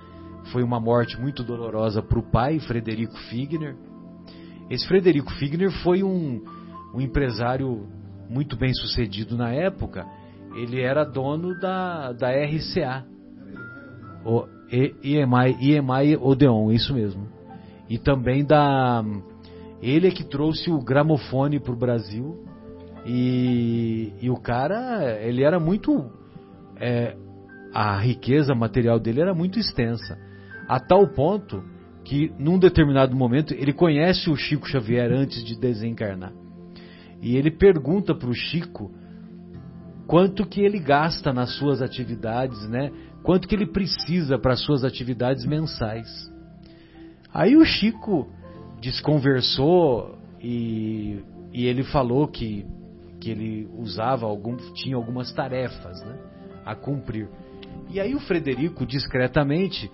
foi 0.47 0.63
uma 0.63 0.81
morte 0.81 1.21
muito 1.21 1.43
dolorosa 1.43 2.03
para 2.03 2.19
o 2.19 2.31
pai, 2.31 2.59
Frederico 2.61 3.17
Figner. 3.29 3.77
Esse 4.69 4.87
Frederico 4.87 5.31
Figner 5.33 5.71
foi 5.83 6.03
um, 6.03 6.43
um 6.95 7.01
empresário 7.01 7.87
muito 8.29 8.57
bem 8.57 8.73
sucedido 8.73 9.37
na 9.37 9.53
época. 9.53 10.07
Ele 10.55 10.81
era 10.81 11.05
dono 11.05 11.59
da, 11.59 12.13
da 12.13 12.31
RCA, 12.31 13.05
o 14.25 14.47
EMI, 14.71 15.57
EMI 15.61 16.17
Odeon, 16.21 16.71
isso 16.73 16.95
mesmo. 16.95 17.29
E 17.89 17.99
também 17.99 18.45
da. 18.45 19.05
Ele 19.83 20.09
é 20.09 20.11
que 20.11 20.25
trouxe 20.25 20.71
o 20.71 20.81
gramofone 20.81 21.59
para 21.59 21.73
o 21.73 21.77
Brasil 21.77 22.45
e, 23.07 24.13
e 24.21 24.31
o 24.31 24.37
cara, 24.37 25.19
ele 25.21 25.43
era 25.43 25.59
muito. 25.59 26.11
É, 26.77 27.17
a 27.73 27.99
riqueza 27.99 28.55
material 28.55 28.99
dele 28.99 29.21
era 29.21 29.35
muito 29.35 29.59
extensa. 29.59 30.19
A 30.71 30.79
tal 30.79 31.05
ponto 31.09 31.65
que 32.05 32.33
num 32.39 32.57
determinado 32.57 33.17
momento 33.17 33.53
ele 33.53 33.73
conhece 33.73 34.31
o 34.31 34.37
Chico 34.37 34.69
Xavier 34.69 35.11
antes 35.11 35.45
de 35.45 35.59
desencarnar. 35.59 36.33
E 37.21 37.37
ele 37.37 37.51
pergunta 37.51 38.15
para 38.15 38.31
o 38.31 38.33
Chico 38.33 38.89
quanto 40.07 40.47
que 40.47 40.61
ele 40.61 40.79
gasta 40.79 41.33
nas 41.33 41.57
suas 41.57 41.83
atividades, 41.83 42.69
né? 42.69 42.93
Quanto 43.25 43.49
que 43.49 43.55
ele 43.57 43.67
precisa 43.67 44.39
para 44.39 44.53
as 44.53 44.61
suas 44.61 44.85
atividades 44.85 45.45
mensais. 45.45 46.07
Aí 47.35 47.57
o 47.57 47.65
Chico 47.65 48.33
desconversou 48.81 50.17
e, 50.41 51.19
e 51.53 51.67
ele 51.67 51.83
falou 51.83 52.29
que, 52.29 52.65
que 53.21 53.29
ele 53.29 53.69
usava 53.77 54.25
algum, 54.25 54.57
tinha 54.75 54.95
algumas 54.95 55.33
tarefas, 55.33 56.01
né? 56.05 56.17
A 56.65 56.77
cumprir. 56.77 57.29
E 57.89 57.99
aí 57.99 58.15
o 58.15 58.21
Frederico 58.21 58.87
discretamente 58.87 59.91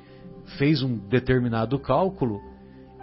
fez 0.59 0.83
um 0.83 0.97
determinado 1.09 1.79
cálculo 1.79 2.41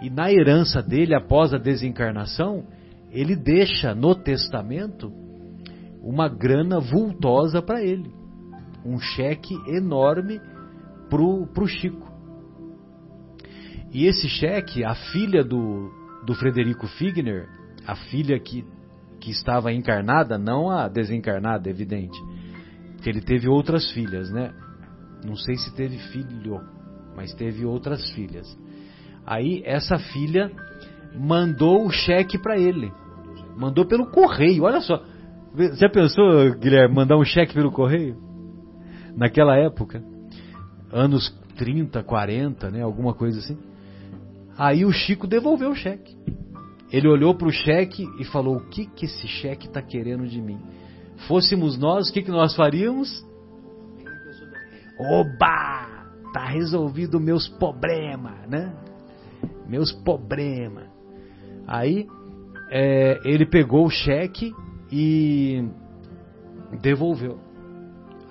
e 0.00 0.10
na 0.10 0.32
herança 0.32 0.82
dele 0.82 1.14
após 1.14 1.52
a 1.54 1.58
desencarnação 1.58 2.66
ele 3.10 3.36
deixa 3.36 3.94
no 3.94 4.14
testamento 4.14 5.12
uma 6.02 6.28
grana 6.28 6.80
vultosa 6.80 7.62
para 7.62 7.82
ele, 7.82 8.12
um 8.84 8.98
cheque 8.98 9.54
enorme 9.68 10.40
pro 11.08 11.46
pro 11.46 11.66
Chico. 11.66 12.12
E 13.92 14.06
esse 14.06 14.28
cheque, 14.28 14.84
a 14.84 14.94
filha 14.94 15.44
do, 15.44 15.88
do 16.26 16.34
Frederico 16.34 16.88
Figner, 16.88 17.48
a 17.86 17.94
filha 17.94 18.40
que, 18.40 18.64
que 19.20 19.30
estava 19.30 19.72
encarnada, 19.72 20.36
não 20.36 20.68
a 20.68 20.88
desencarnada, 20.88 21.70
evidente, 21.70 22.18
porque 22.94 23.08
ele 23.08 23.20
teve 23.20 23.48
outras 23.48 23.88
filhas, 23.92 24.30
né? 24.32 24.52
Não 25.24 25.36
sei 25.36 25.54
se 25.56 25.72
teve 25.76 25.96
filho, 26.10 26.60
mas 27.16 27.34
teve 27.34 27.64
outras 27.64 28.10
filhas. 28.10 28.46
Aí 29.26 29.62
essa 29.64 29.98
filha 29.98 30.50
mandou 31.14 31.86
o 31.86 31.90
cheque 31.90 32.36
para 32.38 32.58
ele 32.58 32.92
Mandou 33.56 33.86
pelo 33.86 34.06
correio, 34.06 34.64
olha 34.64 34.80
só. 34.80 35.02
Já 35.74 35.88
pensou, 35.88 36.54
Guilherme, 36.58 36.94
mandar 36.94 37.16
um 37.16 37.24
cheque 37.24 37.54
pelo 37.54 37.70
correio? 37.70 38.16
Naquela 39.16 39.56
época, 39.56 40.02
anos 40.92 41.30
30, 41.56 42.02
40, 42.02 42.70
né, 42.70 42.82
alguma 42.82 43.14
coisa 43.14 43.38
assim. 43.38 43.56
Aí 44.58 44.84
o 44.84 44.92
Chico 44.92 45.26
devolveu 45.26 45.70
o 45.70 45.76
cheque. 45.76 46.16
Ele 46.90 47.08
olhou 47.08 47.34
para 47.34 47.48
o 47.48 47.52
cheque 47.52 48.06
e 48.18 48.24
falou: 48.24 48.56
O 48.56 48.68
que, 48.68 48.86
que 48.86 49.04
esse 49.04 49.26
cheque 49.28 49.66
está 49.66 49.80
querendo 49.80 50.26
de 50.26 50.40
mim? 50.40 50.58
Fôssemos 51.28 51.78
nós, 51.78 52.08
o 52.08 52.12
que, 52.12 52.22
que 52.22 52.30
nós 52.30 52.54
faríamos? 52.56 53.24
Oba! 54.98 55.93
Tá 56.34 56.46
resolvido 56.46 57.20
meus 57.20 57.46
problemas, 57.46 58.34
né? 58.48 58.74
Meus 59.68 59.92
problemas. 59.92 60.88
Aí 61.64 62.08
é, 62.72 63.20
ele 63.24 63.46
pegou 63.46 63.86
o 63.86 63.90
cheque 63.90 64.52
e 64.90 65.64
devolveu. 66.82 67.38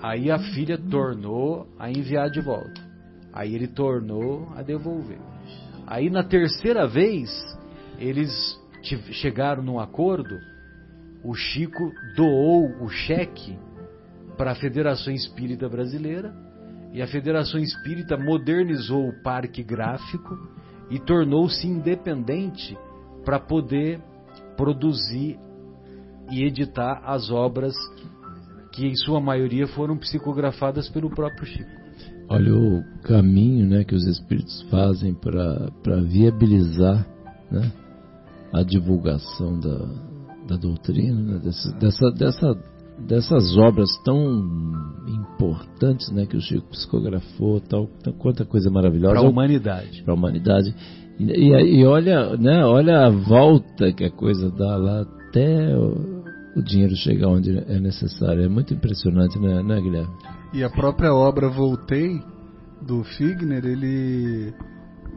Aí 0.02 0.30
a 0.30 0.38
filha 0.38 0.78
tornou 0.78 1.66
a 1.80 1.90
enviar 1.90 2.30
de 2.30 2.42
volta. 2.42 2.82
Aí 3.32 3.56
ele 3.56 3.70
tornou 3.70 4.50
a 4.54 4.62
devolver. 4.62 5.20
Aí 5.88 6.10
na 6.10 6.26
terceira 6.26 6.86
vez, 6.86 7.32
eles 7.98 8.60
chegaram 9.14 9.64
num 9.64 9.80
acordo. 9.80 10.38
O 11.24 11.34
Chico 11.34 11.90
doou 12.18 12.84
o 12.84 12.90
cheque 12.90 13.58
para 14.38 14.52
a 14.52 14.56
Federação 14.56 15.14
Espírita 15.14 15.70
Brasileira 15.70 16.36
e 16.94 17.02
a 17.02 17.08
Federação 17.08 17.60
Espírita 17.60 18.16
modernizou 18.16 19.10
o 19.10 19.24
parque 19.24 19.64
gráfico 19.64 20.38
e 20.92 21.00
tornou-se 21.00 21.68
independente 21.68 22.78
para 23.26 23.40
poder 23.40 24.00
produzir 24.56 25.40
e 26.32 26.44
editar 26.44 27.02
as 27.04 27.32
obras 27.32 27.74
que 28.72 28.86
em 28.86 28.96
sua 28.96 29.20
maioria 29.20 29.68
foram 29.68 29.98
psicografadas 29.98 30.88
pelo 30.90 31.10
próprio 31.10 31.46
Chico. 31.46 31.84
Olha 32.30 32.56
o 32.56 32.84
caminho 33.02 33.68
né, 33.68 33.84
que 33.84 33.96
os 33.96 34.06
espíritos 34.06 34.62
fazem 34.70 35.14
para 35.14 36.02
viabilizar 36.02 37.06
né, 37.52 37.72
a 38.52 38.64
divulgação 38.64 39.60
da, 39.60 39.78
da 40.48 40.56
doutrina, 40.56 41.22
né, 41.22 41.40
dessa, 41.40 41.72
dessa, 41.74 42.12
dessa, 42.12 42.54
dessas 43.08 43.56
obras 43.58 43.90
tão 44.04 44.44
importantes 45.08 46.12
né, 46.12 46.26
que 46.26 46.38
o 46.38 46.42
Chico 46.42 46.68
psicografou, 46.70 47.60
tal, 47.62 47.88
quanta 48.18 48.46
coisa 48.46 48.70
maravilhosa. 48.70 49.16
Para 49.16 49.26
a 49.26 49.30
humanidade. 49.30 50.04
Para 50.04 50.14
a 50.14 50.18
humanidade. 50.18 50.76
E, 51.20 51.80
e, 51.80 51.86
olha, 51.86 52.36
né, 52.38 52.66
olha 52.66 53.06
a 53.06 53.10
volta 53.10 53.92
que 53.92 54.04
a 54.04 54.12
coisa 54.12 54.50
dá 54.50 54.76
lá 54.78 55.02
até 55.02 55.78
o, 55.78 56.24
o 56.56 56.62
dinheiro 56.62 56.96
chegar 56.96 57.28
onde 57.28 57.58
é 57.58 57.80
necessário. 57.80 58.44
É 58.44 58.50
muito 58.50 58.74
impressionante, 58.74 59.40
né, 59.40 59.62
né, 59.62 59.82
Guilherme? 59.82 60.14
E 60.54 60.64
a 60.64 60.70
própria 60.70 61.14
obra 61.14 61.50
Voltei, 61.50 62.22
do 62.86 63.04
Figner, 63.04 63.66
ele 63.66 64.54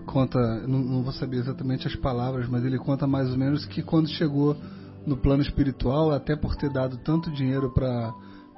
conta, 0.07 0.39
não, 0.67 0.79
não, 0.79 1.03
vou 1.03 1.13
saber 1.13 1.39
exatamente 1.39 1.87
as 1.87 1.97
palavras, 1.97 2.49
mas 2.49 2.65
ele 2.65 2.79
conta 2.79 3.07
mais 3.07 3.31
ou 3.31 3.37
menos 3.37 3.67
que 3.67 3.83
quando 3.83 4.09
chegou 4.09 4.57
no 5.07 5.17
plano 5.17 5.43
espiritual, 5.43 6.11
até 6.11 6.35
por 6.35 6.57
ter 6.57 6.71
dado 6.71 6.97
tanto 6.99 7.31
dinheiro 7.31 7.73
para 7.73 8.13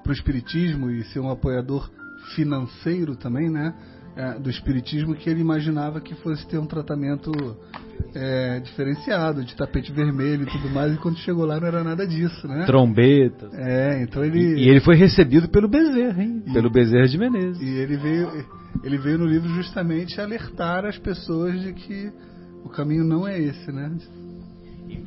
o 0.07 0.13
espiritismo 0.13 0.91
e 0.91 1.05
ser 1.05 1.21
um 1.21 1.31
apoiador 1.31 1.91
financeiro 2.35 3.15
também, 3.17 3.51
né? 3.51 3.75
é, 4.19 4.37
do 4.37 4.51
espiritismo 4.51 5.15
que 5.15 5.31
ele 5.31 5.41
imaginava 5.41 6.01
que 6.01 6.13
fosse 6.17 6.45
ter 6.49 6.59
um 6.59 6.67
tratamento 6.67 7.31
é, 8.13 8.59
diferenciado, 8.59 9.45
de 9.45 9.55
tapete 9.55 9.93
vermelho 9.93 10.43
e 10.43 10.47
tudo 10.47 10.69
mais, 10.71 10.93
e 10.93 10.97
quando 10.97 11.17
chegou 11.19 11.47
lá 11.47 11.61
não 11.61 11.69
era 11.69 11.85
nada 11.85 12.05
disso, 12.05 12.49
né? 12.49 12.67
Trombeta. 12.67 13.49
É, 13.53 14.03
então 14.03 14.25
ele. 14.25 14.41
E, 14.41 14.65
e 14.65 14.69
ele 14.69 14.81
foi 14.81 14.97
recebido 14.97 15.49
pelo 15.49 15.69
Bezerra, 15.69 16.21
hein? 16.21 16.43
E, 16.45 16.53
pelo 16.53 16.69
Bezerra 16.69 17.07
de 17.07 17.17
Menezes. 17.17 17.63
E 17.63 17.69
ele 17.69 17.97
veio, 17.97 18.29
ele 18.83 18.99
veio 18.99 19.19
no 19.19 19.27
livro 19.27 19.49
justamente 19.51 20.21
alertar 20.21 20.85
as 20.85 20.99
pessoas 20.99 21.61
de 21.61 21.73
que 21.73 22.11
o 22.65 22.69
caminho 22.69 23.05
não 23.05 23.27
é 23.27 23.39
esse, 23.39 23.71
né? 23.71 23.89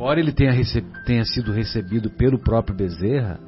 Embora 0.02 0.20
ele 0.20 0.32
tenha, 0.32 0.56
tenha 1.06 1.24
sido 1.26 1.52
recebido 1.52 2.10
pelo 2.10 2.40
próprio 2.40 2.76
Bezerra, 2.76 3.40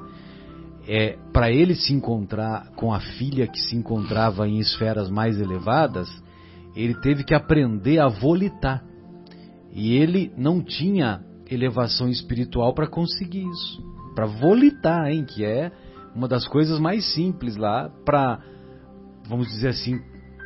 é, 0.87 1.17
para 1.33 1.49
ele 1.49 1.73
se 1.73 1.91
encontrar 1.91 2.67
com 2.75 2.93
a 2.93 2.99
filha 2.99 3.47
que 3.47 3.59
se 3.59 3.75
encontrava 3.75 4.47
em 4.47 4.59
esferas 4.59 5.09
mais 5.09 5.41
elevadas, 5.41 6.07
ele 6.75 6.93
teve 7.01 7.23
que 7.23 7.33
aprender 7.33 7.97
a 7.97 8.07
volitar. 8.07 8.83
E 9.71 9.97
ele 9.97 10.31
não 10.37 10.61
tinha 10.61 11.23
elevação 11.49 12.07
espiritual 12.07 12.71
para 12.75 12.87
conseguir 12.87 13.49
isso. 13.49 13.83
Para 14.13 14.27
volitar, 14.27 15.07
hein, 15.07 15.25
que 15.25 15.43
é 15.43 15.71
uma 16.15 16.27
das 16.27 16.47
coisas 16.47 16.79
mais 16.79 17.15
simples 17.15 17.55
lá 17.55 17.89
para, 18.05 18.39
vamos 19.27 19.47
dizer 19.47 19.69
assim, 19.69 19.99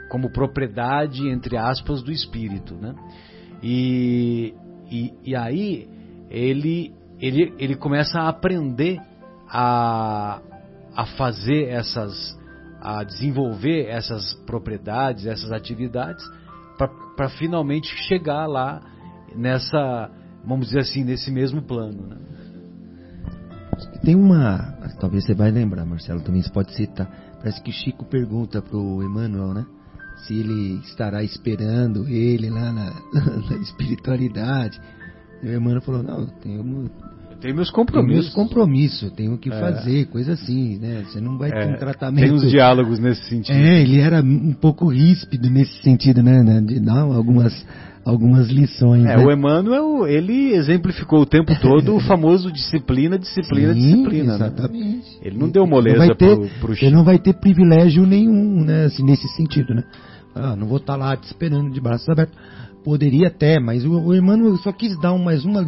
como 0.10 0.32
propriedade, 0.32 1.28
entre 1.28 1.58
aspas, 1.58 2.02
do 2.02 2.13
espírito. 2.13 2.76
Né? 2.76 2.96
E, 3.62 4.54
e, 4.89 5.13
e 5.26 5.36
aí 5.36 5.96
ele, 6.30 6.94
ele, 7.20 7.54
ele 7.58 7.76
começa 7.76 8.20
a 8.20 8.30
aprender 8.30 9.00
a, 9.50 10.42
a 10.96 11.06
fazer 11.18 11.70
essas, 11.70 12.38
a 12.82 13.04
desenvolver 13.04 13.88
essas 13.88 14.34
propriedades, 14.46 15.26
essas 15.26 15.52
atividades, 15.52 16.24
para 17.16 17.30
finalmente 17.30 17.88
chegar 18.08 18.46
lá 18.46 18.82
nessa, 19.36 20.10
vamos 20.46 20.68
dizer 20.68 20.82
assim, 20.82 21.04
nesse 21.04 21.32
mesmo 21.32 21.62
plano. 21.62 22.08
Né? 22.08 22.18
Tem 24.04 24.16
uma, 24.16 24.78
talvez 25.00 25.26
você 25.26 25.34
vai 25.34 25.52
lembrar, 25.52 25.86
Marcelo, 25.86 26.22
também 26.22 26.42
você 26.42 26.52
pode 26.52 26.74
citar. 26.74 27.08
Parece 27.40 27.62
que 27.62 27.72
Chico 27.72 28.06
pergunta 28.06 28.62
pro 28.62 29.04
Emmanuel, 29.04 29.54
né? 29.54 29.66
Se 30.26 30.34
ele 30.34 30.80
estará 30.80 31.24
esperando 31.24 32.08
ele 32.08 32.50
lá 32.50 32.72
na, 32.72 32.86
na 33.50 33.58
espiritualidade. 33.58 34.80
E 35.43 35.47
o 35.47 35.54
Emmanuel 35.56 35.82
falou: 35.82 36.04
Não, 36.04 36.25
tenho 36.42 36.63
tem 37.40 37.54
meus 37.54 37.69
compromissos. 37.69 38.08
Tem 38.08 38.23
meus 38.23 38.33
compromissos, 38.33 39.12
tenho 39.12 39.38
que 39.38 39.50
é. 39.50 39.60
fazer, 39.60 40.06
coisa 40.06 40.33
assim, 40.33 40.77
né? 40.79 41.04
Você 41.06 41.21
não 41.21 41.38
vai 41.38 41.50
é. 41.50 41.52
ter 41.52 41.73
um 41.73 41.77
tratamento. 41.77 42.25
Tem 42.25 42.33
uns 42.33 42.50
diálogos 42.50 43.00
nesse 43.00 43.23
sentido. 43.29 43.56
É, 43.56 43.81
ele 43.81 44.00
era 44.00 44.21
um 44.21 44.54
pouco 44.54 44.88
ríspido 44.88 45.50
nesse 45.50 45.81
sentido, 45.83 46.23
né? 46.23 46.42
né 46.42 46.62
de 46.62 46.79
dar 46.79 47.02
algumas, 47.02 47.54
algumas 48.04 48.50
lições. 48.50 49.06
É, 49.06 49.17
né? 49.17 49.23
o 49.23 49.31
Emmanuel, 49.31 50.08
ele 50.08 50.54
exemplificou 50.54 51.21
o 51.21 51.25
tempo 51.27 51.54
todo 51.62 51.96
o 51.96 52.00
famoso 52.08 52.52
disciplina, 52.52 53.19
disciplina, 53.19 53.73
Sim, 53.73 53.79
disciplina. 53.79 54.38
Né? 54.38 54.46
Exatamente. 54.48 54.98
Né? 54.98 55.21
Ele 55.21 55.38
não 55.38 55.50
deu 55.50 55.67
moleza 55.67 56.08
não 56.08 56.15
ter, 56.15 56.35
pro, 56.35 56.50
pro 56.60 56.73
Ele 56.73 56.96
não 56.96 57.04
vai 57.04 57.19
ter 57.19 57.33
privilégio 57.33 58.04
nenhum, 58.08 58.63
né? 58.65 58.85
Assim, 58.85 59.04
nesse 59.04 59.27
sentido, 59.35 59.75
né? 59.75 59.83
Ah, 60.33 60.56
não 60.56 60.67
vou 60.67 60.77
estar 60.77 60.94
tá 60.94 60.98
lá 60.98 61.15
te 61.15 61.25
esperando 61.25 61.71
de 61.71 61.79
braços 61.79 62.08
abertos. 62.10 62.35
Poderia 62.84 63.28
até, 63.28 63.60
mas 63.60 63.86
o, 63.86 63.92
o 63.92 64.15
Emmanuel 64.15 64.58
só 64.58 64.71
quis 64.71 65.00
dar 65.00 65.13
um, 65.13 65.19
mais 65.19 65.44
uma 65.44 65.65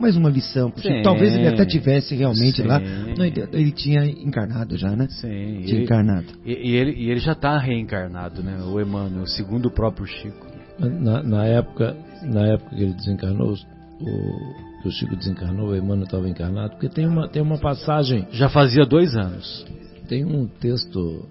mais 0.00 0.16
uma 0.16 0.30
lição. 0.30 0.72
Sim, 0.76 1.02
talvez 1.02 1.34
ele 1.34 1.46
até 1.46 1.64
tivesse 1.66 2.14
realmente 2.14 2.62
sim. 2.62 2.66
lá. 2.66 2.80
Não, 2.80 3.24
ele, 3.24 3.48
ele, 3.52 3.70
tinha 3.70 4.06
encarnado 4.06 4.76
já, 4.78 4.96
né? 4.96 5.06
Sim. 5.10 5.28
Tinha 5.28 5.74
ele, 5.74 5.82
encarnado. 5.82 6.26
E, 6.44 6.52
e, 6.52 6.74
ele, 6.74 6.92
e 6.92 7.10
ele 7.10 7.20
já 7.20 7.32
está 7.32 7.58
reencarnado, 7.58 8.42
né? 8.42 8.58
O 8.62 8.80
Emmanuel, 8.80 9.26
segundo 9.26 9.66
o 9.66 9.70
próprio 9.70 10.06
Chico. 10.06 10.46
Na, 10.78 11.22
na, 11.22 11.44
época, 11.44 11.94
na 12.22 12.46
época 12.46 12.74
que 12.74 12.82
ele 12.82 12.94
desencarnou, 12.94 13.52
o, 13.52 14.80
que 14.80 14.88
o 14.88 14.90
Chico 14.90 15.14
desencarnou, 15.14 15.68
o 15.68 15.76
Emmanuel 15.76 16.04
estava 16.04 16.26
encarnado, 16.26 16.70
porque 16.70 16.88
tem 16.88 17.06
uma, 17.06 17.28
tem 17.28 17.42
uma 17.42 17.58
passagem. 17.58 18.26
Já 18.32 18.48
fazia 18.48 18.86
dois 18.86 19.14
anos. 19.14 19.66
Tem 20.08 20.24
um 20.24 20.46
texto 20.46 21.28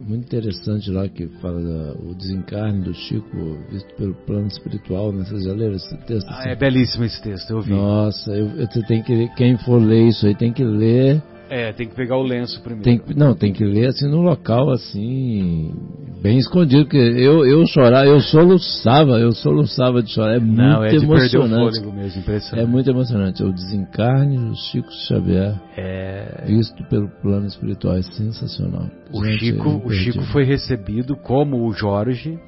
muito 0.00 0.24
interessante 0.24 0.90
lá 0.90 1.08
que 1.08 1.26
fala 1.40 1.94
o 2.02 2.14
desencarne 2.14 2.82
do 2.82 2.94
Chico 2.94 3.58
visto 3.70 3.94
pelo 3.96 4.14
plano 4.14 4.46
espiritual, 4.46 5.12
né? 5.12 5.24
Vocês 5.24 5.44
já 5.44 5.52
leram 5.52 5.74
esse 5.74 5.96
texto? 6.06 6.26
Ah, 6.28 6.48
é 6.48 6.56
belíssimo 6.56 7.04
esse 7.04 7.20
texto, 7.22 7.50
eu 7.50 7.60
vi. 7.60 7.70
Nossa, 7.70 8.30
eu, 8.32 8.48
eu, 8.56 8.68
tem 8.86 9.02
que 9.02 9.28
quem 9.36 9.56
for 9.58 9.80
ler 9.80 10.08
isso 10.08 10.26
aí 10.26 10.34
tem 10.34 10.52
que 10.52 10.64
ler 10.64 11.22
é, 11.50 11.72
tem 11.72 11.88
que 11.88 11.96
pegar 11.96 12.16
o 12.16 12.22
lenço 12.22 12.62
primeiro. 12.62 12.84
Tem, 12.84 13.16
não, 13.16 13.34
tem 13.34 13.52
que 13.52 13.64
ler 13.64 13.88
assim 13.88 14.08
no 14.08 14.22
local, 14.22 14.70
assim, 14.70 15.74
bem 16.22 16.38
escondido, 16.38 16.84
porque 16.84 16.96
eu, 16.96 17.44
eu 17.44 17.66
chorar, 17.66 18.06
eu 18.06 18.20
soluçava, 18.20 19.18
eu 19.18 19.32
soluçava 19.32 20.00
de 20.00 20.12
chorar. 20.12 20.36
É 20.36 20.38
muito 20.38 20.56
não, 20.56 20.84
é 20.84 20.94
emocionante. 20.94 21.80
mesmo. 21.80 22.22
É 22.54 22.64
muito 22.64 22.88
emocionante. 22.88 23.42
O 23.42 23.52
desencarne 23.52 24.38
do 24.38 24.54
Chico 24.54 24.92
Xavier, 25.08 25.60
é... 25.76 26.44
visto 26.46 26.84
pelo 26.84 27.08
plano 27.20 27.46
espiritual, 27.46 27.96
é 27.96 28.02
sensacional. 28.02 28.88
O 29.12 29.24
Gente, 29.24 29.46
Chico, 29.46 29.68
é 29.68 29.86
o 29.86 29.90
Chico 29.90 30.22
foi 30.26 30.44
recebido 30.44 31.16
como 31.16 31.66
o 31.66 31.72
Jorge 31.72 32.38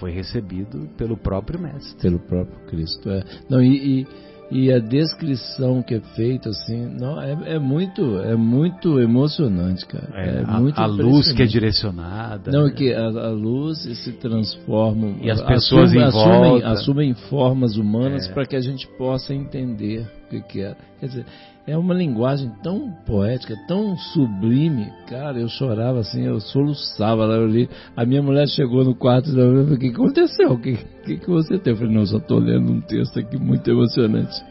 foi 0.00 0.10
recebido 0.10 0.88
pelo 0.96 1.16
próprio 1.16 1.60
mestre. 1.60 2.00
Pelo 2.00 2.18
próprio 2.18 2.58
Cristo, 2.66 3.10
é. 3.10 3.22
Não, 3.48 3.62
e, 3.62 4.00
e 4.00 4.06
e 4.50 4.72
a 4.72 4.78
descrição 4.78 5.82
que 5.82 5.94
é 5.94 6.00
feita 6.00 6.48
assim 6.48 6.86
não 6.98 7.20
é, 7.20 7.54
é 7.54 7.58
muito 7.58 8.18
é 8.20 8.34
muito 8.34 8.98
emocionante 8.98 9.84
cara 9.86 10.08
é, 10.14 10.40
é 10.40 10.44
a, 10.46 10.60
muito 10.60 10.78
a 10.80 10.86
luz 10.86 11.32
que 11.32 11.42
é 11.42 11.46
direcionada 11.46 12.50
não 12.50 12.64
né? 12.64 12.72
que 12.74 12.92
a, 12.92 13.06
a, 13.06 13.30
luz 13.30 13.78
se 13.80 14.12
transforma 14.12 15.16
e 15.20 15.30
as 15.30 15.42
pessoas 15.42 15.94
assumem, 15.94 16.02
assumem, 16.02 16.64
assumem, 16.64 17.14
formas 17.14 17.76
humanas 17.76 18.26
é. 18.26 18.32
para 18.32 18.46
que 18.46 18.56
a 18.56 18.60
gente 18.60 18.88
possa 18.96 19.34
entender 19.34 20.08
o 20.26 20.30
que, 20.30 20.42
que 20.42 20.60
é 20.62 20.74
quer 20.98 21.06
dizer 21.06 21.26
é 21.68 21.76
uma 21.76 21.92
linguagem 21.92 22.50
tão 22.62 22.90
poética, 23.04 23.54
tão 23.68 23.94
sublime. 23.94 24.90
Cara, 25.06 25.38
eu 25.38 25.48
chorava 25.48 26.00
assim, 26.00 26.22
eu 26.24 26.40
soluçava 26.40 27.26
lá, 27.26 27.34
eu 27.34 27.46
li. 27.46 27.68
A 27.94 28.06
minha 28.06 28.22
mulher 28.22 28.48
chegou 28.48 28.82
no 28.82 28.94
quarto 28.94 29.28
e 29.28 29.32
falou, 29.34 29.74
o 29.74 29.78
que 29.78 29.88
aconteceu? 29.88 30.52
O 30.52 30.58
que, 30.58 30.76
que, 31.04 31.18
que 31.18 31.28
você 31.28 31.58
tem? 31.58 31.74
Eu 31.74 31.76
falei, 31.76 31.92
não, 31.92 32.00
eu 32.00 32.06
só 32.06 32.16
estou 32.16 32.38
lendo 32.38 32.72
um 32.72 32.80
texto 32.80 33.18
aqui 33.18 33.38
muito 33.38 33.70
emocionante. 33.70 34.42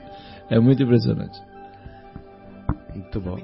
É 0.47 0.59
muito 0.59 0.83
impressionante. 0.83 1.41
Muito 2.93 3.19
bom. 3.19 3.39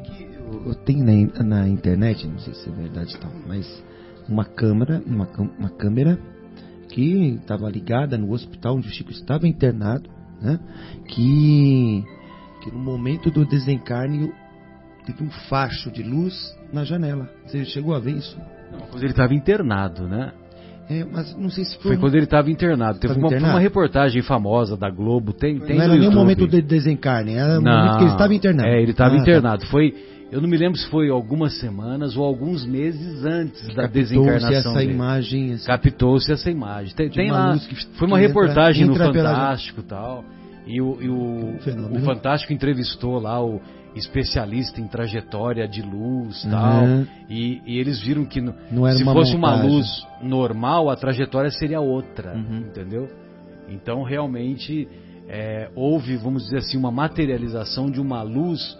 Eu 0.67 0.75
tenho 0.75 1.03
na, 1.03 1.43
na 1.43 1.67
internet, 1.67 2.27
não 2.27 2.37
sei 2.37 2.53
se 2.53 2.69
é 2.69 2.71
verdade 2.71 3.17
tal, 3.17 3.31
mas 3.47 3.83
uma 4.29 4.45
câmera, 4.45 5.01
uma, 5.03 5.27
uma 5.57 5.69
câmera 5.69 6.19
que 6.89 7.39
estava 7.41 7.67
ligada 7.71 8.19
no 8.19 8.31
hospital 8.31 8.75
onde 8.75 8.87
o 8.87 8.91
Chico 8.91 9.09
estava 9.09 9.47
internado, 9.47 10.07
né? 10.39 10.59
Que 11.07 12.03
que 12.63 12.71
no 12.71 12.79
momento 12.79 13.29
do 13.29 13.45
desencarne 13.45 14.31
teve 15.05 15.21
um 15.21 15.29
facho 15.49 15.91
de 15.91 16.01
luz 16.01 16.57
na 16.71 16.85
janela. 16.85 17.29
Você 17.45 17.65
chegou 17.65 17.93
a 17.93 17.99
ver 17.99 18.11
isso? 18.11 18.37
Não, 18.71 18.79
quando 18.87 19.03
ele 19.03 19.11
estava 19.11 19.33
internado, 19.33 20.07
né? 20.07 20.31
É, 20.89 21.03
mas 21.03 21.35
não 21.37 21.49
sei 21.49 21.65
se 21.65 21.75
foi. 21.77 21.93
Foi 21.93 21.97
quando 21.97 22.15
ele 22.15 22.25
estava 22.25 22.49
internado. 22.49 22.99
Teve 22.99 23.13
uma, 23.13 23.29
uma, 23.29 23.59
reportagem 23.59 24.21
famosa 24.21 24.75
da 24.75 24.89
Globo. 24.89 25.33
Tem, 25.33 25.59
tem 25.59 25.77
não 25.77 25.83
era 25.83 25.95
nem 25.95 26.07
o 26.07 26.11
momento 26.11 26.47
do 26.47 26.61
desencarne, 26.61 27.35
era 27.35 27.59
o 27.59 27.61
momento 27.61 27.97
que 27.97 28.03
ele 28.03 28.11
estava 28.11 28.33
internado. 28.33 28.69
É, 28.69 28.81
ele 28.81 28.91
estava 28.91 29.13
ah, 29.13 29.17
tá. 29.17 29.21
internado. 29.21 29.63
Tá. 29.63 29.69
Foi, 29.69 29.93
eu 30.31 30.41
não 30.41 30.49
me 30.49 30.57
lembro 30.57 30.77
se 30.77 30.89
foi 30.89 31.09
algumas 31.09 31.57
semanas 31.59 32.17
ou 32.17 32.25
alguns 32.25 32.65
meses 32.65 33.23
antes 33.23 33.73
da 33.75 33.87
desencarnação. 33.87 34.51
essa 34.51 34.73
dele. 34.73 34.93
imagem. 34.93 35.53
Assim, 35.53 35.65
Captou-se 35.65 36.31
essa 36.31 36.49
imagem. 36.49 36.93
Tem, 36.95 37.09
tem 37.09 37.31
lá. 37.31 37.57
foi 37.97 38.07
uma 38.07 38.19
reportagem 38.19 38.87
entra, 38.87 39.07
no 39.07 39.13
Fantástico 39.13 39.79
e 39.79 39.83
tal. 39.83 40.25
E 40.65 40.81
o, 40.81 41.01
e 41.01 41.09
o, 41.09 41.55
o 41.55 41.99
Fantástico 42.05 42.53
entrevistou 42.53 43.19
lá 43.19 43.43
o 43.43 43.59
especialista 43.95 44.81
em 44.81 44.87
trajetória 44.87 45.67
de 45.67 45.81
luz 45.81 46.43
uhum. 46.43 46.51
tal. 46.51 46.83
E, 47.29 47.61
e, 47.65 47.79
eles 47.79 48.01
viram 48.01 48.25
que 48.25 48.41
no, 48.41 48.53
se 48.91 49.03
uma 49.03 49.13
fosse 49.13 49.35
montagem. 49.35 49.37
uma 49.37 49.75
luz 49.75 50.07
normal, 50.21 50.89
a 50.89 50.95
trajetória 50.95 51.51
seria 51.51 51.79
outra, 51.79 52.33
uhum. 52.35 52.59
entendeu? 52.59 53.07
Então 53.69 54.03
realmente 54.03 54.87
é, 55.27 55.69
houve, 55.75 56.15
vamos 56.17 56.43
dizer 56.43 56.57
assim, 56.57 56.77
uma 56.77 56.91
materialização 56.91 57.89
de 57.89 58.01
uma 58.01 58.21
luz, 58.23 58.77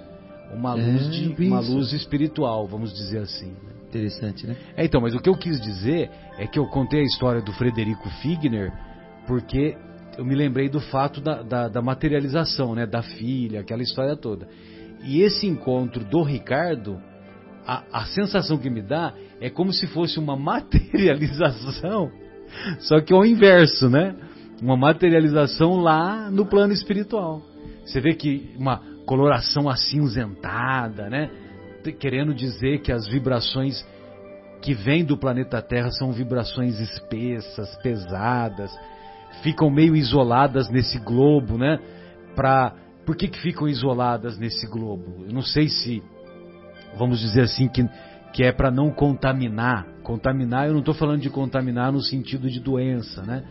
uma 0.54 0.78
é, 0.78 0.82
luz 0.82 1.12
de 1.12 1.46
uma 1.46 1.60
luz 1.60 1.94
espiritual, 1.94 2.68
vamos 2.68 2.94
dizer 2.94 3.20
assim. 3.20 3.50
Né? 3.50 3.74
Interessante, 3.90 4.48
né? 4.48 4.56
É, 4.76 4.86
então, 4.86 5.00
mas 5.00 5.14
o 5.14 5.20
que 5.20 5.30
eu 5.30 5.38
quis 5.38 5.62
dizer 5.62 6.10
é 6.38 6.48
que 6.48 6.58
eu 6.58 6.66
contei 6.66 7.02
a 7.02 7.06
história 7.06 7.42
do 7.42 7.54
Frederico 7.54 8.10
Figner 8.22 8.72
porque 9.28 9.78
eu 10.18 10.26
me 10.26 10.36
lembrei 10.36 10.70
do 10.70 10.80
fato 10.80 11.20
da, 11.22 11.42
da, 11.42 11.68
da, 11.68 11.82
materialização, 11.82 12.76
né, 12.76 12.86
da 12.86 13.02
filha, 13.02 13.62
aquela 13.62 13.82
história 13.82 14.16
toda. 14.16 14.48
E 15.04 15.22
esse 15.22 15.48
encontro 15.48 16.04
do 16.06 16.24
Ricardo, 16.24 17.02
a, 17.66 17.84
a 17.92 18.06
sensação 18.06 18.58
que 18.58 18.70
me 18.70 18.82
dá 18.82 19.14
é 19.42 19.50
como 19.50 19.74
se 19.74 19.88
fosse 19.88 20.20
uma 20.20 20.36
materialização, 20.38 22.12
só 22.80 23.02
que 23.02 23.14
ao 23.14 23.26
inverso, 23.26 23.90
né? 23.90 24.16
Uma 24.62 24.78
materialização 24.78 25.78
lá 25.78 26.30
no 26.30 26.46
plano 26.46 26.72
espiritual. 26.72 27.42
Você 27.84 28.00
vê 28.00 28.14
que 28.14 28.54
uma 28.58 28.82
coloração 29.06 29.68
acinzentada, 29.68 31.10
né? 31.10 31.30
Querendo 32.00 32.34
dizer 32.34 32.82
que 32.82 32.92
as 32.92 33.08
vibrações 33.08 33.84
que 34.62 34.74
vêm 34.74 35.04
do 35.04 35.18
planeta 35.18 35.62
Terra 35.62 35.92
são 35.92 36.14
vibrações 36.14 36.80
espessas, 36.80 37.76
pesadas, 37.82 38.72
ficam 39.42 39.70
meio 39.70 39.96
isoladas 39.96 40.70
nesse 40.70 41.00
globo, 41.00 41.58
né? 41.58 41.80
Pra, 42.36 42.74
por 43.06 43.16
que, 43.16 43.28
que 43.28 43.40
ficam 43.40 43.68
isoladas 43.68 44.38
nesse 44.38 44.68
globo? 44.68 45.26
Eu 45.28 45.34
não 45.34 45.42
sei 45.42 45.68
se, 45.68 46.04
vamos 46.98 47.20
dizer 47.20 47.42
assim, 47.42 47.68
que, 47.68 47.88
que 48.34 48.44
é 48.44 48.52
para 48.52 48.72
não 48.72 48.92
contaminar. 48.92 49.88
Contaminar, 50.04 50.68
eu 50.68 50.74
não 50.74 50.80
estou 50.80 50.94
falando 50.94 51.22
de 51.22 51.30
contaminar 51.30 51.92
no 51.92 52.02
sentido 52.02 52.50
de 52.50 52.60
doença, 52.60 53.22
né? 53.24 53.44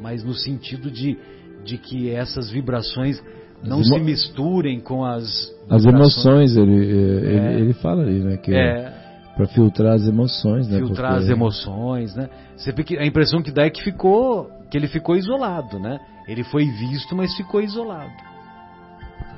Mas 0.00 0.22
no 0.22 0.34
sentido 0.34 0.90
de, 0.90 1.16
de 1.64 1.78
que 1.78 2.10
essas 2.10 2.50
vibrações 2.50 3.22
não 3.62 3.82
se 3.82 3.98
misturem 3.98 4.80
com 4.80 5.04
as. 5.04 5.52
As 5.70 5.84
emoções, 5.84 6.56
ele, 6.56 6.74
ele, 6.74 7.38
é, 7.38 7.60
ele 7.60 7.72
fala 7.74 8.02
ali, 8.02 8.22
né? 8.22 8.36
Que 8.36 8.54
é, 8.54 8.92
para 9.36 9.46
filtrar 9.46 9.94
as 9.94 10.06
emoções, 10.06 10.68
né? 10.68 10.78
Filtrar 10.78 11.12
Porque... 11.12 11.24
as 11.24 11.30
emoções, 11.30 12.14
né? 12.14 12.28
Você 12.56 12.74
a 12.98 13.06
impressão 13.06 13.42
que 13.42 13.50
dá 13.50 13.64
é 13.64 13.70
que 13.70 13.82
ficou 13.82 14.50
que 14.70 14.76
ele 14.76 14.88
ficou 14.88 15.16
isolado, 15.16 15.78
né? 15.78 16.00
Ele 16.26 16.44
foi 16.44 16.64
visto, 16.64 17.14
mas 17.14 17.36
ficou 17.36 17.60
isolado. 17.60 18.12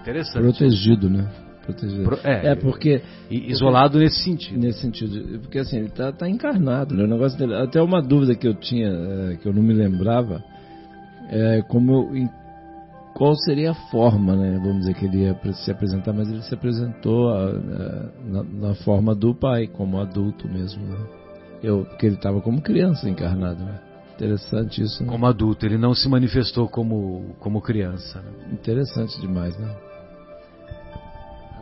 Interessante. 0.00 0.42
Protegido, 0.42 1.10
né? 1.10 1.28
Protegido. 1.64 2.04
Pro, 2.04 2.18
é, 2.22 2.52
é, 2.52 2.54
porque 2.54 3.02
isolado 3.28 3.92
porque, 3.92 4.04
nesse 4.04 4.22
sentido. 4.22 4.60
Nesse 4.60 4.80
sentido, 4.80 5.40
porque 5.40 5.58
assim 5.58 5.78
ele 5.78 5.86
está 5.86 6.12
tá 6.12 6.28
encarnado, 6.28 6.94
né? 6.94 7.04
O 7.04 7.08
negócio 7.08 7.36
dele, 7.38 7.54
até 7.56 7.82
uma 7.82 8.00
dúvida 8.00 8.34
que 8.34 8.46
eu 8.46 8.54
tinha 8.54 8.88
é, 8.88 9.36
que 9.36 9.46
eu 9.46 9.52
não 9.52 9.62
me 9.62 9.74
lembrava 9.74 10.42
é 11.28 11.60
como 11.62 12.14
em, 12.14 12.28
qual 13.16 13.34
seria 13.34 13.70
a 13.70 13.74
forma, 13.90 14.36
né? 14.36 14.60
Vamos 14.62 14.80
dizer 14.80 14.94
que 14.94 15.06
ele 15.06 15.22
ia 15.22 15.52
se 15.54 15.70
apresentar, 15.70 16.12
mas 16.12 16.28
ele 16.28 16.42
se 16.42 16.54
apresentou 16.54 17.30
a, 17.30 17.48
a, 17.48 18.28
na, 18.28 18.42
na, 18.44 18.74
forma 18.74 19.14
do 19.14 19.34
pai, 19.34 19.66
como 19.66 19.98
adulto 19.98 20.46
mesmo, 20.46 20.84
né? 20.84 20.98
Eu, 21.62 21.86
porque 21.86 22.04
ele 22.04 22.16
estava 22.16 22.42
como 22.42 22.60
criança 22.60 23.08
encarnado, 23.08 23.64
né? 23.64 23.80
Interessante 24.16 24.82
isso. 24.82 25.02
Né? 25.04 25.10
Como 25.10 25.26
adulto, 25.26 25.66
ele 25.66 25.76
não 25.76 25.94
se 25.94 26.08
manifestou 26.08 26.68
como, 26.68 27.36
como 27.38 27.60
criança. 27.60 28.20
Né? 28.20 28.52
Interessante 28.52 29.20
demais, 29.20 29.56
né? 29.58 29.68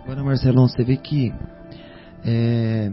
Agora, 0.03 0.23
Marcelão, 0.23 0.69
você 0.69 0.85
vê 0.85 0.97
que 0.97 1.33
é, 2.25 2.93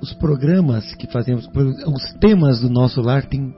os 0.00 0.12
programas 0.14 0.94
que 0.94 1.10
fazemos, 1.10 1.48
os 1.86 2.12
temas 2.20 2.60
do 2.60 2.70
nosso 2.70 3.00
lar 3.00 3.24
tem 3.24 3.54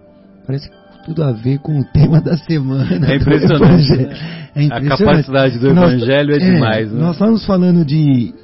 parece 0.47 0.70
tudo 1.05 1.22
a 1.22 1.32
ver 1.32 1.59
com 1.59 1.80
o 1.80 1.84
tema 1.84 2.20
da 2.20 2.36
semana. 2.36 3.12
É 3.12 3.16
impressionante. 3.16 3.97
Né? 4.57 4.62
É 4.62 4.62
impressionante. 4.62 5.03
A 5.03 5.07
capacidade 5.07 5.59
do 5.59 5.68
evangelho 5.68 6.30
nós, 6.30 6.42
é 6.42 6.51
demais. 6.51 6.88
É, 6.88 6.94
né? 6.94 7.01
Nós 7.01 7.12
estamos 7.12 7.44
falando 7.44 7.84
de 7.84 8.34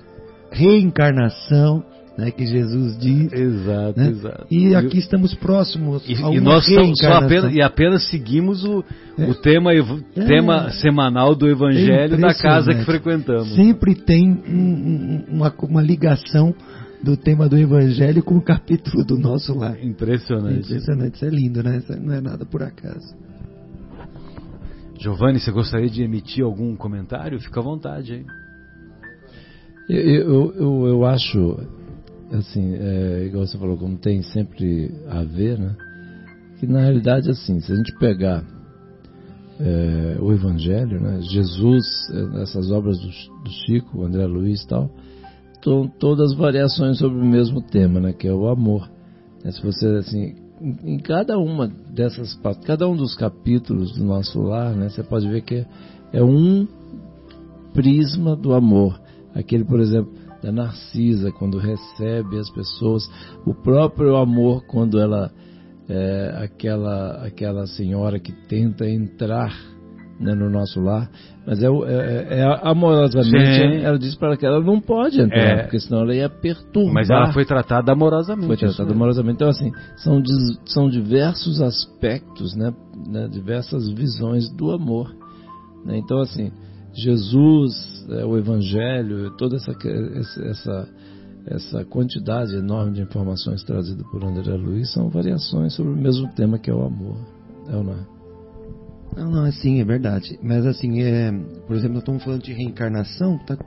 reencarnação, 0.50 1.82
né, 2.16 2.30
que 2.30 2.46
Jesus 2.46 2.98
diz. 2.98 3.32
Exato, 3.32 3.98
né? 3.98 4.08
exato. 4.10 4.46
E 4.50 4.74
aqui 4.74 4.98
estamos 4.98 5.34
próximos 5.34 6.06
e, 6.08 6.12
e 6.12 6.40
nós 6.40 6.66
estamos 6.68 6.98
só 6.98 7.14
apenas, 7.14 7.54
e 7.54 7.62
apenas 7.62 8.10
seguimos 8.10 8.64
o, 8.64 8.84
é. 9.18 9.24
o 9.24 9.34
tema, 9.34 9.72
é. 9.72 10.24
tema 10.24 10.70
semanal 10.70 11.34
do 11.34 11.48
Evangelho 11.48 12.18
da 12.18 12.34
casa 12.34 12.74
que 12.74 12.84
frequentamos. 12.84 13.54
Sempre 13.54 13.94
tem 13.94 14.30
um, 14.30 15.24
uma, 15.28 15.54
uma 15.62 15.82
ligação 15.82 16.54
do 17.02 17.16
tema 17.16 17.48
do 17.48 17.58
Evangelho 17.58 18.22
com 18.22 18.36
o 18.36 18.42
capítulo 18.42 19.04
do 19.04 19.18
nosso 19.18 19.54
lar. 19.58 19.82
Impressionante. 19.82 20.66
Impressionante, 20.66 21.16
isso 21.16 21.24
é 21.24 21.30
lindo, 21.30 21.62
né? 21.62 21.78
Isso 21.78 22.00
não 22.00 22.14
é 22.14 22.20
nada 22.20 22.44
por 22.44 22.62
acaso. 22.62 23.16
Giovanni, 25.00 25.40
você 25.40 25.50
gostaria 25.50 25.90
de 25.90 26.02
emitir 26.02 26.44
algum 26.44 26.76
comentário? 26.76 27.40
Fica 27.40 27.58
à 27.58 27.62
vontade 27.62 28.12
aí. 28.12 28.24
Eu, 29.88 29.98
eu, 29.98 30.54
eu, 30.54 30.86
eu 30.86 31.04
acho 31.04 31.58
assim, 32.32 32.74
é, 32.74 33.26
igual 33.26 33.46
você 33.46 33.58
falou, 33.58 33.76
como 33.76 33.96
tem 33.98 34.22
sempre 34.22 34.90
a 35.08 35.22
ver, 35.22 35.58
né? 35.58 35.76
que 36.62 36.66
na 36.68 36.80
realidade, 36.80 37.28
assim, 37.28 37.60
se 37.60 37.72
a 37.72 37.74
gente 37.74 37.92
pegar 37.98 38.44
é, 39.58 40.16
o 40.20 40.32
Evangelho, 40.32 41.00
né, 41.00 41.20
Jesus, 41.22 41.84
é, 42.12 42.42
essas 42.42 42.70
obras 42.70 42.98
do, 43.00 43.08
do 43.42 43.50
Chico, 43.50 44.04
André 44.04 44.24
Luiz 44.26 44.62
e 44.62 44.68
tal, 44.68 44.88
são 45.64 45.88
todas 45.88 46.32
variações 46.34 46.98
sobre 46.98 47.18
o 47.18 47.24
mesmo 47.24 47.60
tema, 47.62 47.98
né, 47.98 48.12
que 48.12 48.28
é 48.28 48.32
o 48.32 48.46
amor. 48.46 48.88
É, 49.44 49.50
se 49.50 49.60
você, 49.60 49.86
assim, 49.96 50.36
em, 50.60 50.94
em 50.94 50.98
cada 51.00 51.36
uma 51.36 51.66
dessas, 51.66 52.38
cada 52.64 52.88
um 52.88 52.94
dos 52.94 53.16
capítulos 53.16 53.92
do 53.98 54.04
nosso 54.04 54.40
lar, 54.40 54.76
né, 54.76 54.88
você 54.88 55.02
pode 55.02 55.28
ver 55.28 55.42
que 55.42 55.66
é 56.12 56.22
um 56.22 56.68
prisma 57.74 58.36
do 58.36 58.54
amor. 58.54 59.00
Aquele, 59.34 59.64
por 59.64 59.80
exemplo, 59.80 60.12
da 60.42 60.50
Narcisa, 60.50 61.30
quando 61.30 61.58
recebe 61.58 62.38
as 62.38 62.50
pessoas, 62.50 63.08
o 63.46 63.54
próprio 63.54 64.16
amor, 64.16 64.64
quando 64.66 64.98
ela 64.98 65.30
é 65.88 66.44
aquela, 66.44 67.24
aquela 67.24 67.66
senhora 67.66 68.18
que 68.18 68.32
tenta 68.48 68.88
entrar 68.88 69.52
né, 70.18 70.34
no 70.34 70.48
nosso 70.48 70.80
lar, 70.80 71.10
mas 71.46 71.62
é, 71.62 71.66
é, 71.66 72.40
é 72.40 72.60
amorosamente, 72.62 73.78
Sim. 73.78 73.84
ela 73.84 73.98
diz 73.98 74.14
para 74.14 74.36
que 74.36 74.46
ela 74.46 74.60
não 74.60 74.80
pode 74.80 75.20
entrar, 75.20 75.58
é. 75.58 75.62
porque 75.62 75.80
senão 75.80 76.02
ela 76.02 76.14
ia 76.14 76.28
perturbar. 76.28 76.94
Mas 76.94 77.10
ela 77.10 77.32
foi 77.32 77.44
tratada 77.44 77.92
amorosamente. 77.92 78.46
Foi 78.46 78.56
tratada 78.56 78.92
amorosamente. 78.92 79.34
Então, 79.34 79.48
assim, 79.48 79.72
são, 79.96 80.22
são 80.64 80.88
diversos 80.88 81.60
aspectos, 81.60 82.54
né, 82.54 82.72
né, 83.08 83.28
diversas 83.28 83.88
visões 83.90 84.50
do 84.52 84.70
amor. 84.70 85.12
Né? 85.84 85.98
Então, 85.98 86.20
assim, 86.20 86.52
Jesus, 86.94 88.06
é, 88.10 88.24
o 88.24 88.36
Evangelho, 88.36 89.30
toda 89.36 89.56
essa, 89.56 89.72
essa, 90.44 90.88
essa 91.46 91.84
quantidade 91.84 92.54
enorme 92.54 92.92
de 92.92 93.02
informações 93.02 93.62
trazidas 93.64 94.06
por 94.10 94.22
André 94.24 94.54
Luiz 94.54 94.92
são 94.92 95.08
variações 95.08 95.74
sobre 95.74 95.92
o 95.92 95.96
mesmo 95.96 96.28
tema 96.34 96.58
que 96.58 96.70
é 96.70 96.74
o 96.74 96.82
amor. 96.82 97.16
É 97.68 97.76
ou 97.76 97.84
não 97.84 97.92
é? 97.92 98.12
Não, 99.16 99.30
não, 99.30 99.44
assim, 99.44 99.80
é 99.80 99.84
verdade. 99.84 100.38
Mas 100.42 100.64
assim, 100.64 101.02
é, 101.02 101.30
por 101.66 101.76
exemplo, 101.76 101.94
nós 101.94 102.02
estamos 102.02 102.24
falando 102.24 102.42
de 102.42 102.52
reencarnação, 102.52 103.38
tá 103.46 103.58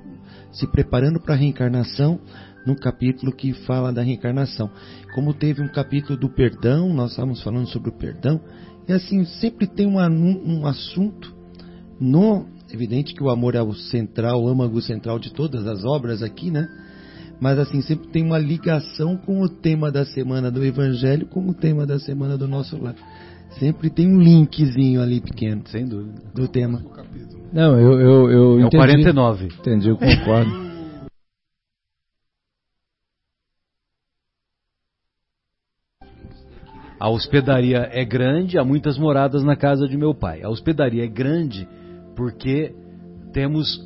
se 0.52 0.66
preparando 0.68 1.20
para 1.20 1.36
a 1.36 1.38
reencarnação 1.38 2.20
no 2.66 2.76
capítulo 2.76 3.32
que 3.32 3.54
fala 3.54 3.94
da 3.94 4.02
reencarnação. 4.02 4.70
Como 5.14 5.34
teve 5.34 5.62
um 5.62 5.68
capítulo 5.68 6.18
do 6.18 6.30
perdão, 6.30 6.92
nós 6.94 7.12
estávamos 7.12 7.44
falando 7.44 7.68
sobre 7.68 7.90
o 7.90 7.94
perdão, 7.94 8.42
e 8.88 8.94
assim, 8.94 9.24
sempre 9.26 9.68
tem 9.68 9.86
uma, 9.86 10.08
um, 10.08 10.66
assunto 10.66 11.34
no 12.00 12.46
evidente 12.72 13.14
que 13.14 13.24
o 13.24 13.30
amor 13.30 13.56
é 13.56 13.62
o 13.62 13.74
central, 13.74 14.44
o 14.44 14.48
âmago 14.48 14.82
central 14.82 15.20
de 15.20 15.32
todas 15.32 15.68
as 15.68 15.84
obras 15.84 16.24
aqui, 16.24 16.50
né? 16.50 16.68
Mas 17.40 17.60
assim, 17.60 17.82
sempre 17.82 18.08
tem 18.10 18.24
uma 18.24 18.38
ligação 18.38 19.18
com 19.18 19.42
o 19.42 19.50
tema 19.50 19.92
da 19.92 20.06
semana 20.06 20.50
do 20.50 20.64
Evangelho, 20.64 21.28
com 21.28 21.48
o 21.48 21.54
tema 21.54 21.86
da 21.86 22.00
semana 22.00 22.38
do 22.38 22.48
nosso 22.48 22.82
lar. 22.82 22.96
Sempre 23.60 23.90
tem 23.90 24.08
um 24.08 24.20
linkzinho 24.20 25.02
ali 25.02 25.22
pequeno. 25.22 25.62
Sem 25.68 25.88
dúvida. 25.88 26.22
Do 26.34 26.48
tema. 26.48 26.82
Não, 27.54 27.80
eu, 27.80 28.00
eu, 28.00 28.32
eu 28.32 28.60
é 28.60 28.62
entendi. 28.64 28.76
o 28.76 28.80
49. 28.80 29.46
Entendi, 29.46 29.90
eu 29.90 29.98
concordo. 29.98 30.66
A 36.98 37.10
hospedaria 37.10 37.90
é 37.92 38.06
grande, 38.06 38.58
há 38.58 38.64
muitas 38.64 38.98
moradas 38.98 39.44
na 39.44 39.56
casa 39.56 39.88
de 39.88 39.98
meu 39.98 40.16
pai. 40.16 40.42
A 40.42 40.50
hospedaria 40.50 41.04
é 41.04 41.08
grande 41.08 41.68
porque 42.16 42.74
temos 43.34 43.80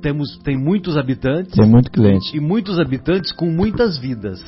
temos 0.00 0.36
tem 0.38 0.56
muitos 0.56 0.96
habitantes, 0.96 1.54
tem 1.54 1.68
muito 1.68 1.90
cliente 1.90 2.36
e 2.36 2.40
muitos 2.40 2.78
habitantes 2.80 3.32
com 3.32 3.50
muitas 3.50 3.98
vidas. 3.98 4.40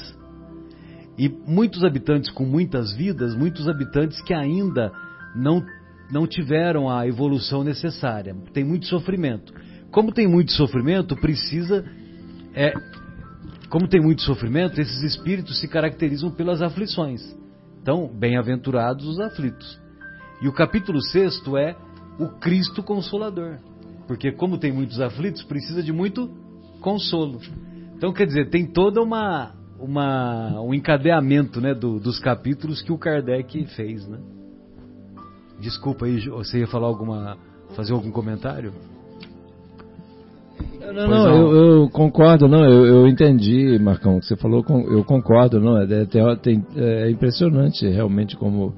E 1.16 1.28
muitos 1.28 1.84
habitantes 1.84 2.28
com 2.30 2.44
muitas 2.44 2.92
vidas, 2.92 3.36
muitos 3.36 3.68
habitantes 3.68 4.20
que 4.22 4.34
ainda 4.34 4.92
não 5.34 5.64
não 6.10 6.26
tiveram 6.26 6.90
a 6.90 7.06
evolução 7.06 7.64
necessária. 7.64 8.34
Tem 8.52 8.64
muito 8.64 8.86
sofrimento. 8.86 9.52
Como 9.90 10.12
tem 10.12 10.26
muito 10.26 10.52
sofrimento, 10.52 11.16
precisa 11.16 11.84
é 12.52 12.72
como 13.70 13.88
tem 13.88 14.00
muito 14.00 14.22
sofrimento, 14.22 14.80
esses 14.80 15.02
espíritos 15.02 15.58
se 15.58 15.66
caracterizam 15.66 16.30
pelas 16.30 16.62
aflições. 16.62 17.20
Então, 17.82 18.08
bem-aventurados 18.08 19.06
os 19.06 19.18
aflitos. 19.18 19.80
E 20.40 20.46
o 20.46 20.52
capítulo 20.52 21.02
6 21.02 21.42
é 21.58 21.74
o 22.18 22.28
Cristo 22.38 22.82
Consolador. 22.82 23.58
Porque, 24.06 24.32
como 24.32 24.58
tem 24.58 24.72
muitos 24.72 25.00
aflitos, 25.00 25.42
precisa 25.42 25.82
de 25.82 25.92
muito 25.92 26.30
consolo. 26.80 27.40
Então, 27.96 28.12
quer 28.12 28.26
dizer, 28.26 28.50
tem 28.50 28.66
toda 28.66 29.00
uma, 29.00 29.52
uma 29.78 30.60
um 30.60 30.74
encadeamento 30.74 31.60
né, 31.60 31.74
do, 31.74 31.98
dos 31.98 32.18
capítulos 32.18 32.82
que 32.82 32.92
o 32.92 32.98
Kardec 32.98 33.64
fez. 33.74 34.06
Né? 34.06 34.18
Desculpa 35.60 36.06
aí, 36.06 36.28
você 36.28 36.60
ia 36.60 36.66
falar 36.66 36.86
alguma. 36.86 37.38
fazer 37.74 37.94
algum 37.94 38.10
comentário? 38.10 38.72
Não, 40.80 41.08
não, 41.08 41.28
eu, 41.28 41.52
eu, 41.56 41.88
concordo, 41.88 42.46
não, 42.46 42.62
eu, 42.64 42.84
eu 42.84 43.08
entendi, 43.08 43.78
Marcão, 43.78 44.16
o 44.16 44.20
que 44.20 44.26
você 44.26 44.36
falou, 44.36 44.62
eu 44.68 45.02
concordo, 45.02 45.58
não, 45.58 45.78
é, 45.78 45.86
é, 45.86 47.06
é 47.06 47.10
impressionante 47.10 47.88
realmente 47.88 48.36
como 48.36 48.74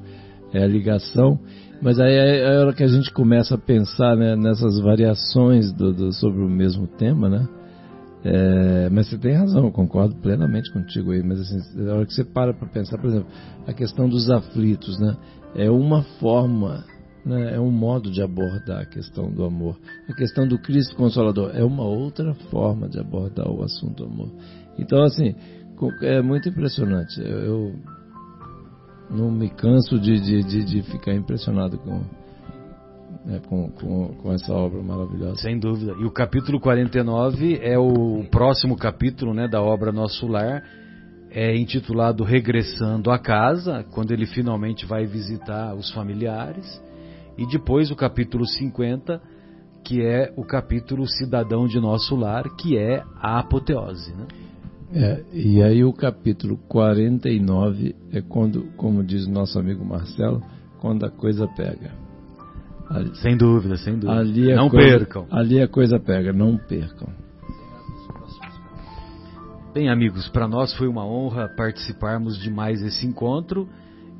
é 0.53 0.63
a 0.63 0.67
ligação. 0.67 1.41
Mas 1.81 2.01
aí 2.01 2.15
é 2.15 2.57
a 2.57 2.61
hora 2.61 2.73
que 2.73 2.83
a 2.83 2.89
gente 2.89 3.13
começa 3.13 3.55
a 3.55 3.59
pensar 3.59 4.17
né, 4.17 4.35
nessas 4.35 4.81
variações 4.81 5.73
do, 5.73 5.93
do, 5.93 6.13
sobre 6.13 6.43
o 6.43 6.49
mesmo 6.49 6.87
tema, 6.87 7.29
né? 7.29 7.47
É, 8.25 8.89
mas 8.91 9.09
você 9.09 9.19
tem 9.19 9.35
razão, 9.35 9.71
concordo 9.71 10.17
plenamente 10.17 10.73
contigo 10.73 11.13
aí. 11.13 11.23
Mas 11.23 11.41
assim, 11.41 11.89
a 11.89 11.95
hora 11.95 12.07
que 12.07 12.15
você 12.15 12.25
para 12.25 12.55
para 12.55 12.67
pensar, 12.67 12.99
por 12.99 13.09
exemplo, 13.09 13.29
a 13.67 13.73
questão 13.73 14.09
dos 14.09 14.31
aflitos, 14.31 14.99
né? 14.99 15.17
É 15.55 15.71
uma 15.71 16.03
forma, 16.19 16.85
né, 17.25 17.55
é 17.55 17.61
um 17.61 17.71
modo 17.71 18.11
de 18.11 18.23
abordar 18.23 18.83
a 18.83 18.87
questão 18.87 19.31
do 19.31 19.45
amor. 19.45 19.79
A 20.09 20.13
questão 20.15 20.47
do 20.47 20.59
Cristo 20.59 20.97
Consolador 20.97 21.53
é 21.55 21.63
uma 21.63 21.85
outra 21.85 22.35
forma 22.51 22.89
de 22.89 22.99
abordar 22.99 23.49
o 23.49 23.63
assunto 23.63 24.05
amor. 24.05 24.31
Então, 24.79 25.03
assim, 25.03 25.35
é 26.03 26.21
muito 26.21 26.49
impressionante. 26.49 27.21
eu 27.21 27.75
não 29.11 29.31
me 29.31 29.49
canso 29.49 29.99
de, 29.99 30.21
de, 30.21 30.43
de, 30.43 30.65
de 30.65 30.83
ficar 30.83 31.15
impressionado 31.15 31.79
com, 31.79 32.03
né, 33.25 33.41
com, 33.49 33.71
com, 33.71 34.09
com, 34.15 34.33
essa 34.33 34.53
obra 34.53 34.83
maravilhosa. 34.83 35.37
Sem 35.37 35.59
dúvida. 35.59 35.95
E 35.99 36.05
o 36.05 36.11
capítulo 36.11 36.61
49 36.61 37.59
é 37.63 37.79
o 37.79 38.25
próximo 38.31 38.77
capítulo 38.77 39.35
né, 39.35 39.49
da 39.49 39.63
obra 39.63 39.93
Nosso 39.93 40.27
Lar, 40.27 40.63
é 41.31 41.57
intitulado 41.57 42.25
Regressando 42.25 43.11
à 43.11 43.19
Casa, 43.19 43.85
quando 43.93 44.13
ele 44.13 44.27
finalmente 44.27 44.87
vai 44.87 45.07
visitar 45.07 45.75
os 45.75 45.91
familiares. 45.93 46.83
E 47.37 47.47
depois 47.47 47.91
o 47.91 47.97
capítulo 47.97 48.47
50, 48.47 49.21
que 49.85 50.03
é 50.03 50.33
o 50.37 50.45
capítulo 50.45 51.07
Cidadão 51.07 51.67
de 51.67 51.79
Nosso 51.79 52.17
Lar, 52.17 52.45
que 52.57 52.79
é 52.79 53.03
a 53.21 53.39
apoteose. 53.39 54.15
Né? 54.15 54.27
É, 54.93 55.25
e 55.33 55.63
aí 55.63 55.85
o 55.85 55.93
capítulo 55.93 56.57
49 56.69 57.95
é 58.13 58.21
quando, 58.21 58.67
como 58.77 59.03
diz 59.03 59.27
nosso 59.27 59.59
amigo 59.59 59.85
Marcelo, 59.85 60.43
quando 60.81 61.05
a 61.05 61.11
coisa 61.11 61.49
pega. 61.49 61.93
Ali, 62.89 63.17
sem 63.17 63.37
dúvida, 63.37 63.77
sem 63.77 63.95
dúvida. 63.95 64.13
não 64.55 64.71
coisa, 64.71 64.99
percam. 64.99 65.27
Ali 65.31 65.61
a 65.61 65.67
coisa 65.67 65.99
pega, 65.99 66.33
não 66.33 66.57
percam. 66.57 67.09
Bem, 69.75 69.91
amigos, 69.91 70.29
para 70.29 70.49
nós 70.49 70.73
foi 70.75 70.89
uma 70.89 71.05
honra 71.05 71.49
participarmos 71.49 72.39
de 72.39 72.51
mais 72.51 72.81
esse 72.83 73.07
encontro 73.07 73.69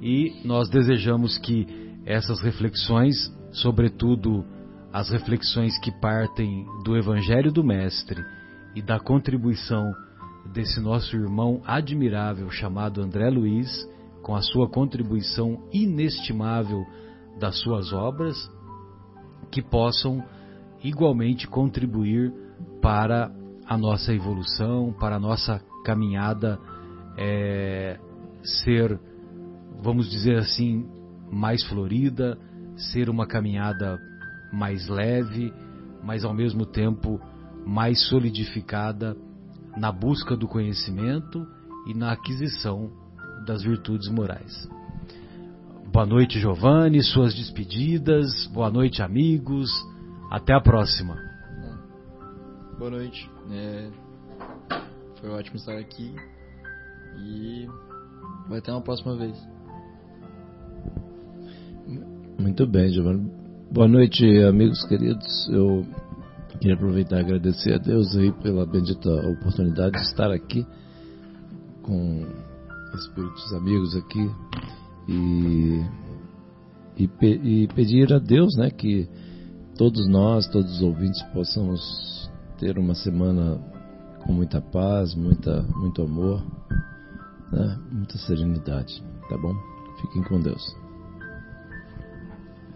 e 0.03 0.43
nós 0.45 0.69
desejamos 0.69 1.39
que 1.39 1.67
essas 2.05 2.41
reflexões, 2.41 3.33
sobretudo 3.53 4.45
as 4.93 5.11
reflexões 5.11 5.79
que 5.79 5.91
partem 6.01 6.67
do 6.85 6.97
Evangelho 6.97 7.53
do 7.53 7.65
Mestre 7.65 8.23
e 8.75 8.83
da 8.83 8.99
contribuição 8.99 9.93
desse 10.53 10.81
nosso 10.81 11.15
irmão 11.17 11.61
admirável 11.65 12.51
chamado 12.51 13.03
André 13.03 13.29
Luiz, 13.31 13.89
com 14.23 14.35
a 14.35 14.43
sua 14.43 14.69
contribuição 14.69 15.69
inestimável 15.73 16.85
das 17.39 17.59
suas 17.61 17.93
obras, 17.93 18.37
que 19.51 19.63
possam 19.63 20.25
igualmente 20.83 21.47
contribuir 21.47 22.33
para 22.81 23.31
a 23.67 23.77
nossa 23.77 24.13
evolução, 24.13 24.93
para 24.93 25.17
a 25.17 25.21
nossa 25.21 25.61
caminhada 25.85 26.59
é, 27.17 27.99
ser, 28.43 28.99
vamos 29.83 30.11
dizer 30.11 30.39
assim, 30.39 30.89
mais 31.31 31.65
florida, 31.65 32.39
ser 32.77 33.09
uma 33.09 33.27
caminhada 33.27 33.99
mais 34.53 34.89
leve, 34.89 35.53
mas 36.03 36.25
ao 36.25 36.35
mesmo 36.35 36.65
tempo 36.65 37.21
mais 37.65 38.09
solidificada 38.09 39.17
na 39.77 39.93
busca 39.93 40.37
do 40.37 40.49
conhecimento 40.49 41.47
e 41.87 41.95
na 41.95 42.13
aquisição 42.13 42.91
das 43.47 43.63
virtudes 43.63 44.09
morais. 44.09 44.69
Boa 45.93 46.07
noite, 46.07 46.41
Giovanni, 46.41 47.03
suas 47.03 47.35
despedidas. 47.35 48.47
Boa 48.49 48.71
noite, 48.71 49.03
amigos. 49.03 49.71
Até 50.31 50.53
a 50.53 50.61
próxima. 50.61 51.17
Boa 52.79 52.91
noite. 52.91 53.31
É... 53.51 53.89
Foi 55.21 55.31
ótimo 55.31 55.57
estar 55.57 55.79
aqui 55.79 56.15
e 57.19 57.67
vai 58.49 58.61
ter 58.61 58.71
uma 58.71 58.83
próxima 58.83 59.17
vez. 59.17 59.37
Muito 62.39 62.67
bem, 62.67 62.91
Giovanni. 62.91 63.31
Boa 63.71 63.89
noite, 63.89 64.25
amigos 64.43 64.85
queridos. 64.87 65.49
Eu 65.49 65.87
queria 66.57 66.75
aproveitar 66.75 67.19
e 67.19 67.21
agradecer 67.21 67.75
a 67.75 67.79
Deus 67.79 68.17
aí 68.17 68.33
pela 68.33 68.67
bendita 68.67 69.09
oportunidade 69.09 69.93
de 69.93 70.03
estar 70.03 70.31
aqui 70.31 70.67
com 71.83 72.27
espíritos 72.95 73.53
amigos 73.55 73.97
aqui 73.97 74.31
e, 75.09 75.85
e, 76.99 77.63
e 77.63 77.69
pedir 77.69 78.13
a 78.13 78.19
Deus, 78.19 78.57
né, 78.57 78.71
que 78.71 79.09
todos 79.77 80.09
nós, 80.09 80.47
todos 80.49 80.77
os 80.77 80.83
ouvintes 80.83 81.23
possamos 81.35 82.31
ter 82.59 82.79
uma 82.79 82.95
semana 82.95 83.61
com 84.25 84.33
muita 84.33 84.61
paz, 84.61 85.15
muita, 85.15 85.63
muito 85.63 86.03
amor, 86.03 86.43
né, 87.53 87.79
muita 87.93 88.19
serenidade, 88.19 89.03
tá 89.29 89.37
bom? 89.39 89.55
Fiquem 90.01 90.23
com 90.25 90.41
Deus. 90.41 90.86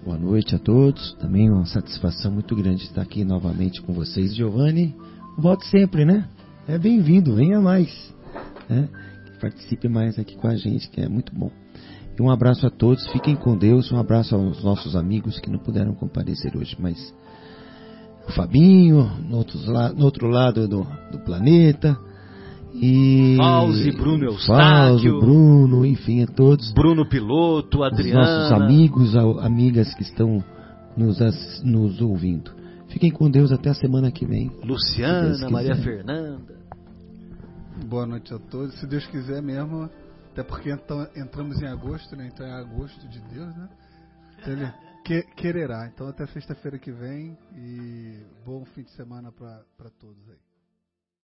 Boa 0.02 0.16
noite 0.16 0.56
a 0.56 0.58
todos. 0.58 1.12
Também 1.20 1.50
uma 1.50 1.66
satisfação 1.66 2.32
muito 2.32 2.56
grande 2.56 2.84
estar 2.84 3.02
aqui 3.02 3.22
novamente 3.22 3.82
com 3.82 3.92
vocês. 3.92 4.34
Giovanni, 4.34 4.96
volte 5.36 5.66
sempre, 5.66 6.06
né? 6.06 6.26
É 6.66 6.78
bem-vindo, 6.78 7.34
venha 7.34 7.60
mais. 7.60 7.90
Né? 8.66 8.88
Participe 9.38 9.90
mais 9.90 10.18
aqui 10.18 10.36
com 10.36 10.48
a 10.48 10.56
gente, 10.56 10.88
que 10.88 11.02
é 11.02 11.08
muito 11.08 11.34
bom. 11.34 11.50
E 12.18 12.22
um 12.22 12.30
abraço 12.30 12.66
a 12.66 12.70
todos, 12.70 13.06
fiquem 13.08 13.36
com 13.36 13.54
Deus. 13.54 13.92
Um 13.92 13.98
abraço 13.98 14.34
aos 14.34 14.64
nossos 14.64 14.96
amigos 14.96 15.38
que 15.38 15.50
não 15.50 15.58
puderam 15.58 15.94
comparecer 15.94 16.56
hoje, 16.56 16.74
mas 16.78 17.14
o 18.26 18.32
Fabinho, 18.32 19.04
no 19.28 19.36
outro, 19.36 19.58
no 19.94 20.04
outro 20.06 20.28
lado 20.28 20.66
do, 20.66 20.82
do 21.12 21.18
planeta, 21.18 21.98
e 22.72 23.36
Fauzi, 23.36 23.90
Bruno 23.92 24.24
Eustáquio, 24.24 24.56
Fauzi, 24.56 25.08
Bruno, 25.08 25.84
enfim, 25.84 26.22
a 26.22 26.26
todos. 26.26 26.72
Bruno 26.72 27.08
Piloto, 27.08 27.82
Adriana. 27.82 28.20
nossos 28.20 28.52
amigos, 28.52 29.16
amigas 29.16 29.94
que 29.94 30.02
estão 30.02 30.42
nos, 30.96 31.18
nos 31.62 32.00
ouvindo. 32.00 32.52
Fiquem 32.88 33.10
com 33.10 33.30
Deus 33.30 33.52
até 33.52 33.70
a 33.70 33.74
semana 33.74 34.10
que 34.10 34.26
vem. 34.26 34.50
Luciana, 34.64 35.50
Maria 35.50 35.76
Fernanda. 35.76 36.58
Boa 37.86 38.06
noite 38.06 38.34
a 38.34 38.38
todos. 38.38 38.78
Se 38.78 38.86
Deus 38.86 39.06
quiser 39.06 39.40
mesmo, 39.42 39.88
até 40.32 40.42
porque 40.42 40.70
então, 40.70 41.06
entramos 41.16 41.60
em 41.62 41.66
agosto, 41.66 42.16
né? 42.16 42.30
Então 42.32 42.46
é 42.46 42.52
agosto 42.52 43.08
de 43.08 43.20
Deus, 43.32 43.54
né? 43.56 43.68
Então 44.38 44.52
ele 44.52 44.72
que, 45.04 45.22
quererá. 45.34 45.90
Então 45.92 46.08
até 46.08 46.26
sexta-feira 46.26 46.78
que 46.78 46.92
vem 46.92 47.36
e 47.56 48.24
bom 48.44 48.64
fim 48.74 48.82
de 48.82 48.90
semana 48.90 49.32
para 49.32 49.90
todos 49.98 50.28
aí. 50.28 50.49